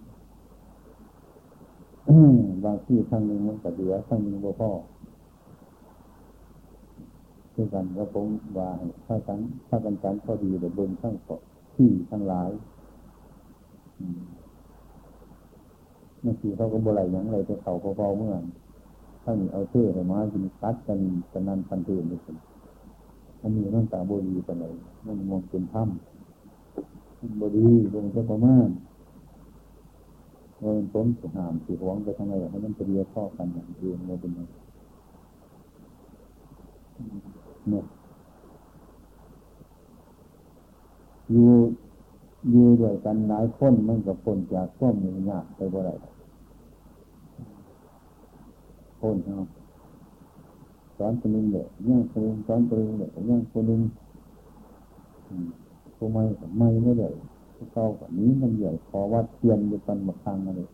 [2.65, 4.71] บางที่ครั้งหนึ่งมันก็เหลือครั้งหนึ่งบ่พ่อ
[7.55, 8.27] คือกันก็ผม
[8.59, 8.71] ว่า
[9.07, 9.39] ถ้ากัน
[9.69, 11.15] ถ้ากันกันพอดีเดี๋ยวเบิ้งทั้ง
[11.75, 12.51] ที่ทั้งหลาย
[16.25, 18.35] บางทีเขาก็บ่ไหลยังไรไปเขาพอๆเมื่อ
[19.23, 20.99] ถ้ามีเอาเชื่อให้มากินตัดกัน
[21.33, 22.33] กันนันพันเทือนไปสิ
[23.43, 24.75] อันนี้มันตาบดีไปเลย
[25.07, 28.69] มันมองเป็นถ้ำบดีลงจะประมาณ
[30.61, 37.85] เงินต้นสุหามสีหวงไปทางไหนให้มันเป็นเรียข้อกันอย่างเดียวเราเป็นเนี่ย
[41.31, 41.49] อยู่
[42.51, 45.95] อยู่ด้วยกันหลายคนมันกับคนจากข้อมือยากไปบ่ได้
[49.01, 49.47] คนเนาะ
[50.97, 53.81] สอนคนหนึ่งเด็กย่างคนหนึ่งสอนคนหนึ่งเด็กย่างคนหนึ่ง
[55.99, 56.19] ทำไม
[56.59, 57.15] ไม่ไม่เลย
[57.73, 60.69] เก่าแบบนี้มันใหญ่คอว่าเทียนอยู่กันหมดทางเลย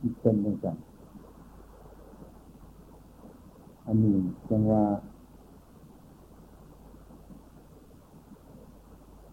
[0.00, 0.66] อีกเป็นย่งไง
[3.86, 4.16] อันนี้
[4.48, 4.82] จังว่า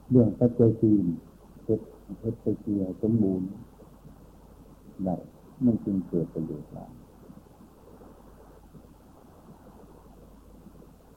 [0.10, 0.98] เรื่องตะเกียสี่
[1.64, 1.68] เพ
[2.34, 3.48] ชรตะเกียงสมบูรณ์
[5.04, 5.16] ได้
[5.66, 6.86] มันจึงเกิดประโยชน์ได้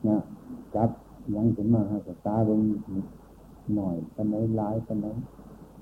[0.07, 0.19] นะ
[0.75, 0.91] ครับ
[1.37, 2.61] ยังถึงมาให้ตาลง
[3.77, 5.07] หน่อยกันไหนร้ายกันไหน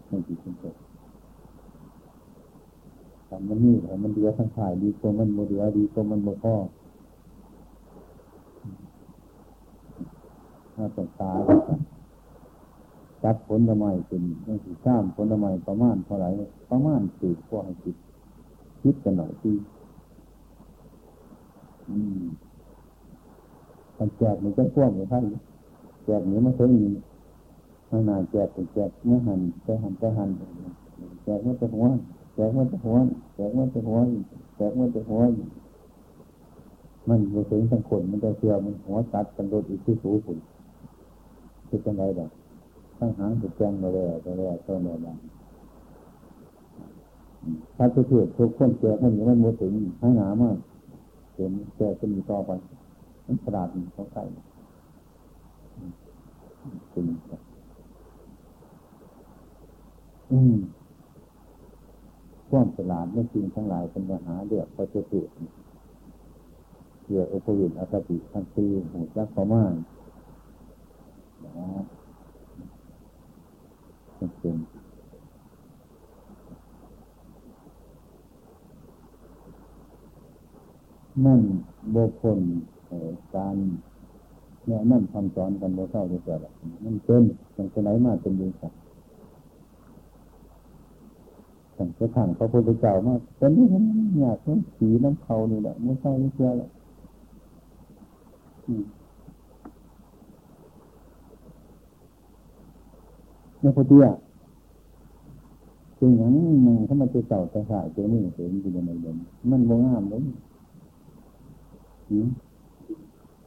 [0.09, 0.77] ไม่ดีเป็นเกิด
[3.27, 6.55] แต่มันนี่แต่มันเดือดทั้งถ่ายดีกว่ามันโมเดือดีกว่ามันโมพ่อ
[10.75, 11.41] ถ้าต้องตาย
[13.23, 16.29] จับผลไมเป็นไม่สิข้ามผลไมประมาณเท่าไหร่
[16.71, 17.97] ประมาณสิบกว่าสิบ
[18.83, 19.53] คิดกันหน่อยที
[21.89, 22.23] อืม
[23.99, 25.25] มันแจกมันก็พ่วงไปท่าน
[26.05, 26.85] แจกนี้มันเคยมี
[27.89, 30.31] ข้างหน้าแจกเป็นแจกเมื่อหันไปหันไปหัน
[31.25, 31.87] แจกมันจะหัว
[32.35, 32.97] แจกมันจะหัว
[33.35, 33.99] แจกมันจะหัว
[34.57, 35.21] แจกมันจะหัว
[37.09, 40.39] มันไปถึงทั้งคนมันจะเชื่อมันหัวตัดกันโดดอีกที่สูงสุด
[41.69, 42.29] คือจังไรบ้าง
[42.99, 45.17] ทั้งหางถูกแจ้งมาเลยมาเลยก็มาบ้าง
[47.77, 50.57] ถ้าจะเกิดทุกคนแจกมันอยู่มันหมดถึงข้างหนามาก
[51.35, 52.51] เห็นแจกจะมีต่อไป
[53.29, 54.25] มันกระดาษเขาใส่
[56.91, 57.05] เป็น
[60.33, 60.57] อืม
[62.51, 65.29] ความฉลาดไม่จริงทั้งหลายเป็นปัญหาเดือดพอจะเกิด
[67.05, 69.75] เกี่ยวอุปวินอคติทันทีหูจักเขามาก
[71.45, 71.85] นะ
[74.41, 74.57] เป็น
[81.25, 81.41] นั่น
[81.91, 82.41] โบคน
[83.35, 83.55] การ
[84.67, 86.41] เนี่ยนั่นทำสอนกันโบเข้าจะเกิด
[86.85, 87.23] มันเป็น
[87.57, 88.73] ตั้งแต่ไหนมาเป็นดีสัก
[91.77, 93.85] ตั้งแต่ขังพระพุทธเจ้ามาเป็นนี่มัน
[94.21, 96.71] อยากมันสีน้ำเขานี่แหละไม่ใช่ไม่เชื่อแล้ว
[103.63, 104.15] นี่พอดีอะ
[105.99, 106.31] จริงอย่าง
[106.67, 109.17] นึงถ้ามันจะเก่าจะขาดจะนี่เห็นอยู่ในเดือน
[109.51, 110.21] มันโมงามเลย
[112.11, 112.29] อืม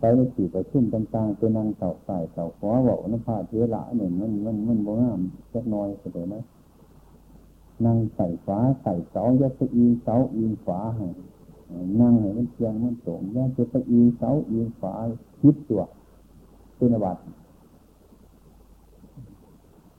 [0.01, 5.19] ไปในสี่ประชุมต่างๆไปนั่งเสาใส่เสาขอบอกน้ำผ้าเทละหนึ่งมันมันมันโมงาม
[5.51, 6.35] เล็กน้อยเสด็จไหม
[7.85, 11.07] นั่งใส่ฝาใส่เสายัดตะอีเสาอีฝาให้
[12.01, 14.93] นั่งให้มันเทียงมันโสงยัดตะอีเสาอีฝา
[15.41, 15.83] คิดตัว
[16.75, 17.17] เป็นวัด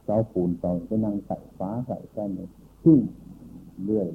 [0.05, 2.49] เสาปูนเสาไปนั่งใส่ฟ้าใส่กันเลย
[2.83, 3.01] ขึ้น
[3.85, 4.09] เรื่อย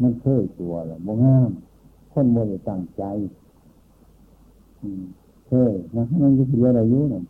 [0.00, 1.50] มันเคยตัวแหละโมงาม
[2.12, 3.02] คนโมจะตั้งใจ
[5.46, 7.24] เคยนะนั่งยุบเดียวอะไรยุ่ง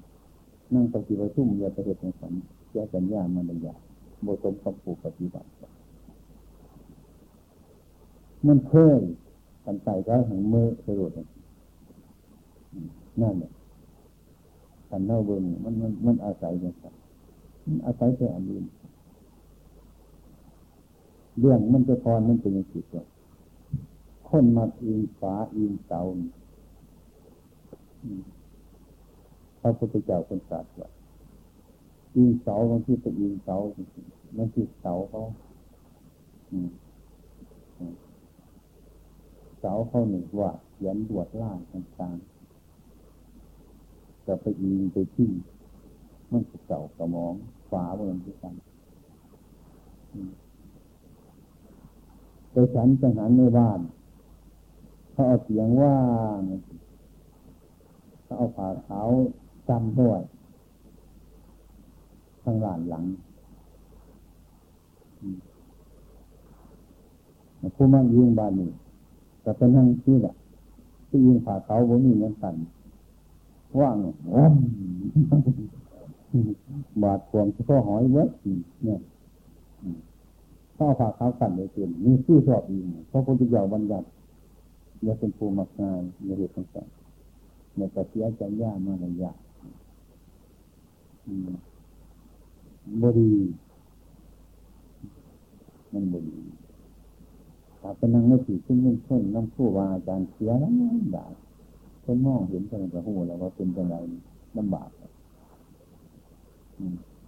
[0.75, 2.33] นั่งปฏิบัติชุ่มยาประเหตุของสัน
[2.75, 3.75] ยาสัญญามันยา
[4.23, 5.49] โมตมกับผูกปฏิบัติ
[8.47, 9.01] มันเคย
[9.65, 11.13] กันใส่ก็หังมือสะดุด
[13.23, 13.51] นั่นเนี่ย
[14.91, 16.87] กันเน่าเบิ่งมันมันมันอาศัยอย่างไร
[17.67, 18.59] มันอาศัยแต่อันนี้
[21.41, 23.07] เรื่องมันจะพรมันเป็นอย่างไรก่อน
[24.37, 26.01] คนมาอิงฝาอิงเสา
[29.61, 30.89] พระพุทธเจ้าคนตรัสว่า
[32.15, 33.57] อิงเสาบางที่ไปอิงเสา
[34.37, 35.23] บางที่เสาเขา
[39.61, 40.51] เสาเขาหนึ่งว่า
[40.85, 45.31] ยันบวดล่างต่างๆจะไปอิงไปที่
[46.31, 47.35] มันเก่ากระมอง
[47.71, 48.55] ฝาบนที่กัน
[52.51, 53.81] ไปฉันจังหันในบ้าน
[55.13, 55.95] เขาเอาเสียงว่า
[58.23, 59.09] เขาเอาผ้าขาว
[59.69, 60.21] จำด้วย
[62.43, 63.05] ข้างหลังหลัง
[67.77, 68.71] ผู้มั่งยิงบ้านนี่
[69.45, 70.35] ก็เป็นนั่งที่แหละ
[71.09, 72.55] ที่ยิงผ่าเขาบนนี้เงินกัน
[73.81, 73.97] ว่าง
[74.37, 74.47] ว่า
[77.03, 78.25] บาดขวงเฉพาะหอยเว้
[78.85, 79.01] เนี่ย
[80.77, 84.07] ข้าวฝาเข้ากันเลยเกินมีชื่อชอบอีกเพราะพุทธเจ้าบัญญัติ
[85.03, 89.39] อย่าเป็นภูมิงานในเหตุต่างๆในกระเทียใจัญญามาในยยาก
[93.03, 93.33] บดี
[95.93, 96.39] มันบดี
[97.81, 100.73] ถ้าเป็นนั่งไม่ถี่ขึ้นเงื่อนต้นน้ำผู้ว่าอาจารย์เสียแล้ว
[101.13, 101.27] ได้
[102.05, 103.97] คนมองเห็นกันกระหูแล้วว่าเป็นยังไง
[104.57, 104.91] ลำบาก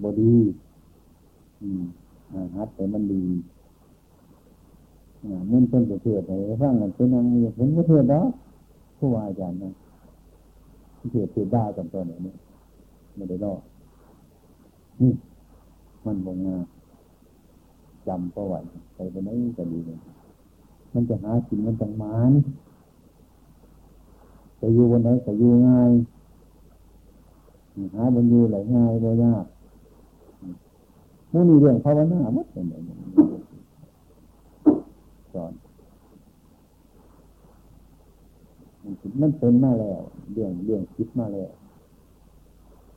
[0.02, 0.34] บดี
[2.54, 3.22] ฮัดแต่มันดี
[5.52, 8.26] มันเป็นประเทศไหนฟังกันเป็นยังมีเห็นประเทศแล้ว
[8.98, 9.72] ผู้ว่าอาจารย์นะ
[11.00, 12.36] ประเทศเทศได้กันตัวไหนเนี่ย
[13.16, 13.60] ไม่ได้รอด
[15.00, 15.12] นี่
[16.06, 16.56] มันบงงา
[18.06, 19.98] จำประวัติไปไปไหนก็ดีเลย
[20.94, 22.32] มันจะหาสิ่งมันจังมาน
[24.60, 25.90] จะอยู่วันไหนจะอยู่ง่าย
[27.94, 29.44] หาบนอยู่ไหลง่ายบ่ยยาก
[31.32, 33.23] มูนี่เรื่องภาวนาหมดเลย
[35.34, 35.52] สอน
[39.20, 40.00] มันเป็นมาแล้ว
[40.32, 41.50] เรื่องเรื่องคิดมาแล้ว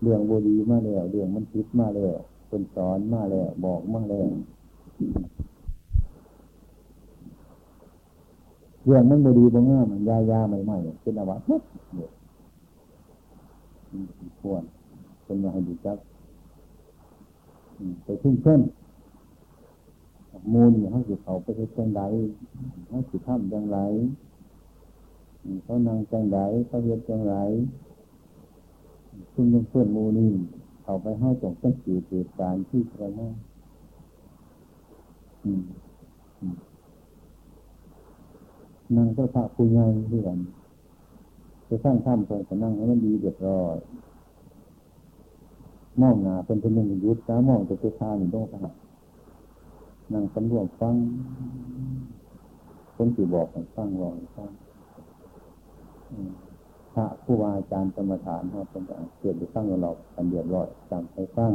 [0.02, 2.16] เรื่องบดีมาแล้ว เรื่องมันคิดมาแล้ว
[2.50, 4.28] เป็นสอนมาแล้ว บอกมาแล้ว
[8.86, 12.12] เรื่องมันบดีบ่ง่ามันยายาใหม่ๆเป็นอวัตเนี่ย
[14.42, 14.64] ควร
[15.24, 15.98] เป็นมาให้ดีจัก
[18.04, 18.62] ไปขึ้นเพื่น
[20.54, 22.02] มูลเขาสิเขาไปเฮ็ดจังได
[22.88, 23.78] เขาสิทำจังไร
[25.64, 27.36] เขานั่งจังไดเขาเฮ็ดจังไร
[29.34, 30.32] คุณเพื่อนมูนี่
[30.84, 33.34] เขาไปให้จงสังเกตเหตุการณ์ที่กระนั้น
[38.96, 40.40] นั่งก็พระผู้ใหญ่ที่กัน
[41.68, 43.78] จะสร้างถ้ำเพิ่นก็นั่งให้มันดีเรียบร้อย
[46.02, 48.74] มองหนาเป็นเป็นหนึ่งยุทธนะมองจะไปทานอยู่ตรงสหัส
[50.14, 50.96] นั่งสำรวจฟัง
[52.96, 54.52] คนที่บอกให้ฟังรองฟัง
[56.94, 61.52] พระผู้วาอาจารย์กรรมฐานเขาเป็นการเกิดไปฟังเรากันเดียบร้อยจำไปฟัง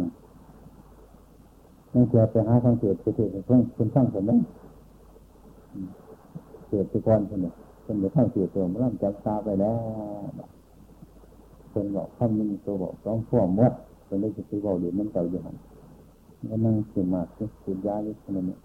[1.92, 4.30] นั่งเกิดไปหาทางเกิดไปเกิดไปเพิ่งคนฟังผมไหม
[6.68, 9.76] เกิดไปก่อนคนเนี่ยคนไปฟังเกิดตัวมันริ่มจับตาไปแล้ว
[11.72, 13.72] คนบอกคำนึงตัวบอกต้องพ่วงมด
[14.06, 15.56] คนได้จะไปบอกเดี๋ยวมันเก่าอยู่หัน
[16.50, 18.56] ก็นั่งสมาธิสุดยาเลยคนนี้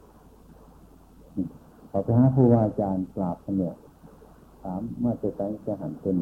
[1.90, 3.76] เขาไปหาผู้ว่าอาจารย์กราบเนี่ย
[4.62, 6.18] ถามมาจะใจจะหันเป็น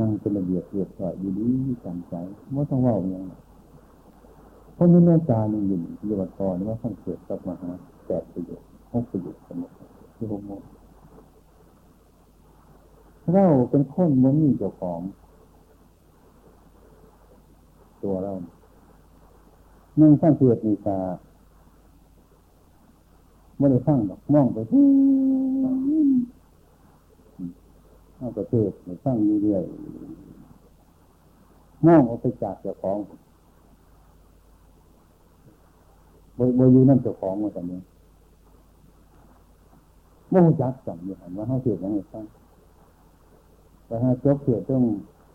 [0.00, 1.48] นั่งเป็นระเบียบเรียบร้อยดีดี
[1.84, 2.14] จำใจ
[2.52, 3.24] ไม่ต้องว่าอย่าง
[4.74, 7.70] เพราะนี่เนื้อตาหนึ่งอยู่เรียกว่าตอนว่าท่านเกิดกับมหา
[8.06, 9.62] แปดประโยชน์หกประโยชน์สม
[10.16, 10.50] ที่หกโม
[13.32, 15.00] เราเป็นคนมันมีเจ้าของ
[18.02, 18.32] ตัวเรา
[19.98, 20.98] นั่งฟังเทศนี่ตา
[23.56, 24.86] ไม่ได้ฟังหรอกมองไปที่
[28.16, 29.64] เอาประเทศไม่ฟังเรื่อย
[31.86, 32.98] มองออกไปจากเจ้าของ
[36.38, 37.80] บริบอยู่นั่นเจ้าของมาแต่นี้
[40.30, 42.24] โมหจักสั่งอยู่หันว่าห้าเทศยังไงฟัง
[43.86, 44.84] แต่ถ้าจบเทศต้อง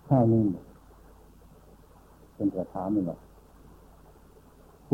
[0.09, 0.43] ข้าวนึง
[2.35, 3.19] เป็นกระถามนี่หรอก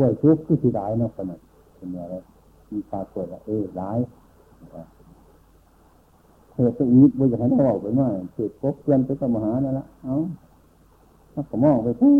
[0.02, 1.40] ล้วยทุกข์ก็สิได้ายเนอกขนาด
[1.76, 2.14] เป็นอะไร
[2.70, 3.98] มีปลากล้วยเออร้าย
[6.52, 10.16] เธอตัวอีกบ่อยากให้เราออกไปว่าเกิดพบเพื่อนไปกับมหานั่นละเอ้า
[11.32, 12.10] ถ้าผมมองไปทุ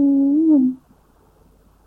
[0.61, 0.63] ก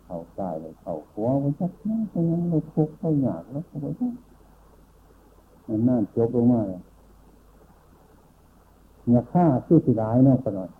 [0.04, 4.12] เข่าตายเลยเข่าหัวไว้ชักนั่งไปยังเลยทุกข์เขาอยากแล้วเขาไปชัก
[5.68, 6.80] มันน่าจบลงมาเลย
[9.08, 10.70] เนี่ยฆ่าคือสิร้ายเนอกขนาด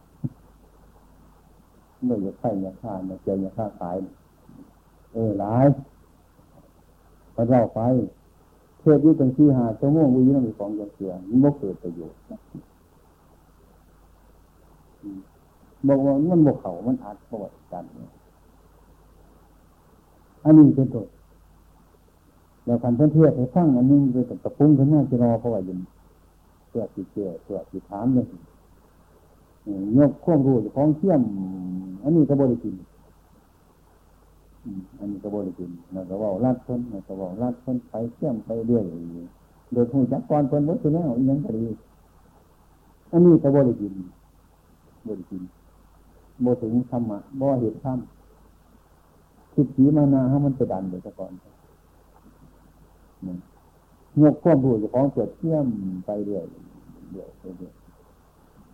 [2.05, 3.97] เมื่อจะไข่ยาฆ่ามาเจออย่าฆ่าขาย
[5.17, 5.67] เออหลาย
[7.35, 7.81] พอเราไป
[8.81, 12.21] เทศยี่เป็นที่หาชั่วโมงวิญญาณมีของยังเสียมันบ่เกิดประโยชน์
[15.87, 17.85] บอกว่ามันบกเขามันอัดประวัติการ
[20.45, 21.07] อันนี้เป็นตัว
[22.67, 25.77] แล้วการเพื่อนเทศให้ฟังอันนี้เป็นตะปุ้งขึ้นมาจะรอเพราะว่ายู่
[26.69, 28.27] เพื่อติเจอเพื่อติถามเลย
[29.97, 31.21] ยกข้อมรู้ของเที่ยม
[32.03, 32.75] อันนี้ก็บริกิน
[34.99, 38.85] อันนี้ก็บริกินแล้วก็ว่าลัดเพิ่นแล้วก็ว่าลัดเพิ่นไปเที่ยมไปเรื่อย
[39.73, 41.65] โดยผู้จักกรเพิ่นวัดที่แล้วยังก็ดี
[43.13, 43.93] อันนี้ก็บริกิน
[45.09, 45.43] บริกิน
[46.43, 47.99] โมถึงธรรมะบ่เหตุธรรม
[49.55, 51.33] คิดผีมานาให้มันไปดันไปซะก่อน
[54.21, 55.67] ยกข้อมรู้ของเกิดเที่ยม
[56.07, 56.45] ไปเรื่อย
[57.13, 57.73] เรื่อยเรื่อย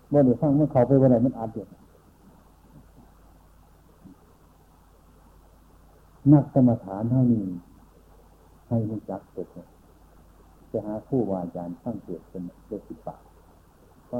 [0.08, 1.64] เมื่อเดี๋ยวฟังเมื่อเขาไปวันไหนมันอัดอยู่
[6.30, 7.44] นักกรรมฐานเท่านี้
[8.68, 9.48] ให้มันจักเกิด
[10.72, 13.22] จะหาผู้วาจารย์ตั้งเกิดเป็นเจ็ดสิบปาก
[14.10, 14.18] ก็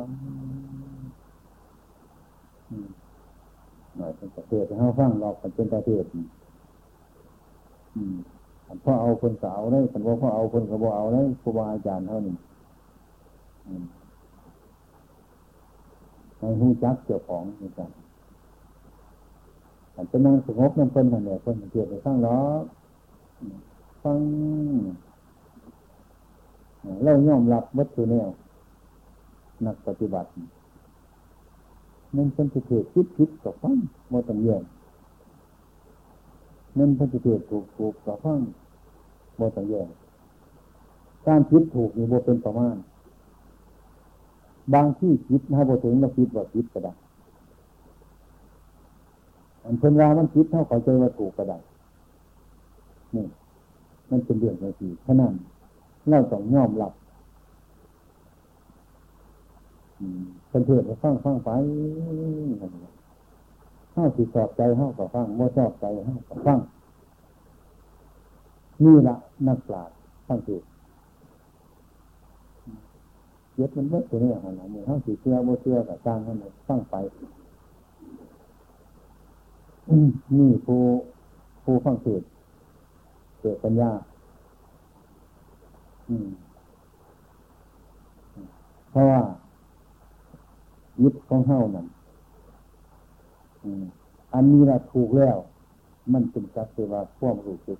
[3.97, 6.05] หน่อยเป็นประเทศให้ฟังเราเป็นประเทศ
[7.95, 8.17] อืม
[8.85, 12.37] พอเอาคนสาวได้คนว่าพอเอาคนกระบอกเอาได้ครูบาอาจารย์เท่านี้
[16.39, 17.91] ในหูจักเจ้าของเหมือนกัน
[19.95, 22.39] อาจจะนั่งสงบนั่งเพิ่นนั่นแหละเพิ่นเกี่ยวกับข้างล้อ
[24.03, 24.21] ฟัง
[27.05, 28.29] เรายอมรับวัตถุแนว
[29.67, 30.29] นักปฏิบัติ
[32.17, 33.77] นั่นเป็นจะเกิดคิดคิดกับฟัง
[34.09, 34.63] โมตังเยี่ยม
[36.79, 38.41] นั่นเป็นจะเกิดถูกถูกกับฟัง
[39.37, 39.89] โมตังเยี่ยม
[41.27, 42.77] การคิดถูกนี่โมเป็นประมาณ
[44.75, 46.93] บางที่คิดนะโบถึงเราคิดว่าคิดก็ได้
[49.65, 51.55] อันเพิ่นว่ามันคิดเท่าเขาใจว่าถูกกระได
[53.15, 53.27] นี่
[54.11, 55.33] มันเป็นเรื่องในทีขนาด
[56.09, 56.93] เราต้องยอมรับ
[60.49, 61.51] เป็นเพื่อนฟังฟังไป
[63.97, 66.59] ห้าสิสอบใจห้ากับฟังโมชอบใจห้ากับฟัง
[68.85, 69.97] นี่ละนักปราชญ์
[70.27, 70.63] ฟังถูก
[73.59, 76.95] ยึดมันเมื่อตัวนี้หันหลังมือห้าสิเชื่อโมเชื่อกับจ้างให้มันฟังไป
[79.91, 80.81] นี่ผู้
[81.63, 82.23] ผู้ฟังเกิด
[83.41, 83.91] เกิดปัญญา
[88.91, 89.21] เพราะว่า
[91.03, 91.87] ยึดของเฮ้านั่น
[94.35, 95.37] อันนี้ละถูกแล้ว
[96.13, 97.79] มันเป็นกัตว่าพ่วงรู้สึก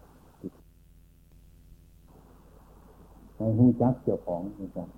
[3.37, 4.89] ในหูจักเกี่ยวของนี่กัน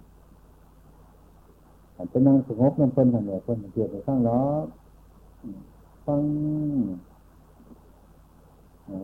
[1.97, 4.41] อาจจะนั่งสงบนั่งเพิ่นทำเนี่ยเพิ่นเกี่ยวกับข้างล้อ
[6.07, 6.23] ฟัง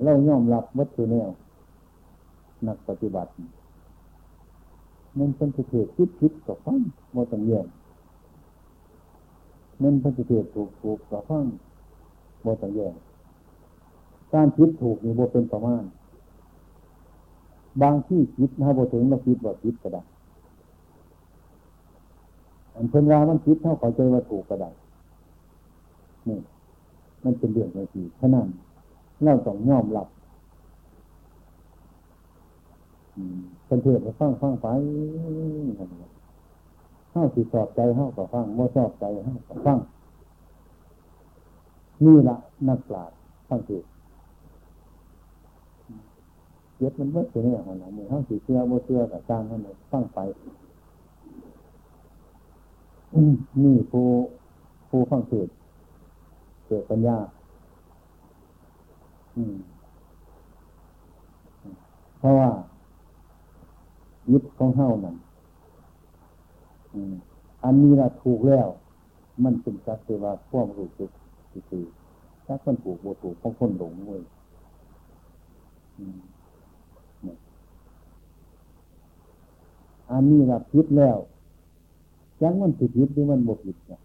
[0.02, 1.28] เรายอมรับวัตถุแนว
[2.66, 3.30] นักปฏิบัติ
[5.18, 6.80] มันเป็นเถื่อคิดคิดกับฟัง
[7.12, 7.66] โมตังเยี่ยม
[9.82, 11.44] มันเป็นเถื่อถูกถูกกับฟัง
[12.42, 12.94] โมตังเยี่ยม
[14.34, 15.82] การคิดถูกนี่โบเป็นประมาณ
[17.82, 20.02] บางที่คิดนะโบถึงเราคิดว่าคิดก็ได้
[22.74, 24.70] อันเพิ่นว่ามันคิดเท่าขอใจว่าถูกก็ได้
[26.28, 26.38] นี่
[27.24, 28.46] มันเป็นเรื่องในทีขนาด
[29.24, 30.08] เราต้องยอมรับ
[33.66, 34.66] เป็นเทศฟังฟังไป
[37.14, 39.78] ห้าสิสอบใจห้ากับฟังโมชอบใจห้ากับฟัง
[42.04, 42.36] นี่ละ
[42.68, 43.16] นักปราชญ์
[43.48, 43.84] ฟังเทศ
[46.78, 50.18] เย็ดมันเมื่อตัวนี้หันหลังมือห้าสิเชื่อโมเชื่อกับจ้างให้มันฟังไป
[53.62, 54.06] นี่ผู้
[54.88, 55.48] ผู้ฟังเทศ
[56.72, 57.18] เกิดปัญญา
[62.18, 62.50] เพราะว่า
[64.30, 65.16] ยึดของเฮ้านั่น
[67.64, 68.68] อันนี้ละถูกแล้ว
[69.44, 71.10] มันเป็นสักแต่ว่าพ่วงรู้สึก
[71.70, 71.84] คือ
[72.46, 74.22] ถ้าคนถูกโบถูกของคนหลงเว้ย
[80.10, 81.18] อันนี้ละพิษแล้ว
[82.42, 83.99] ยังมันผิดพิษหรือมันบกผิดเนี่ย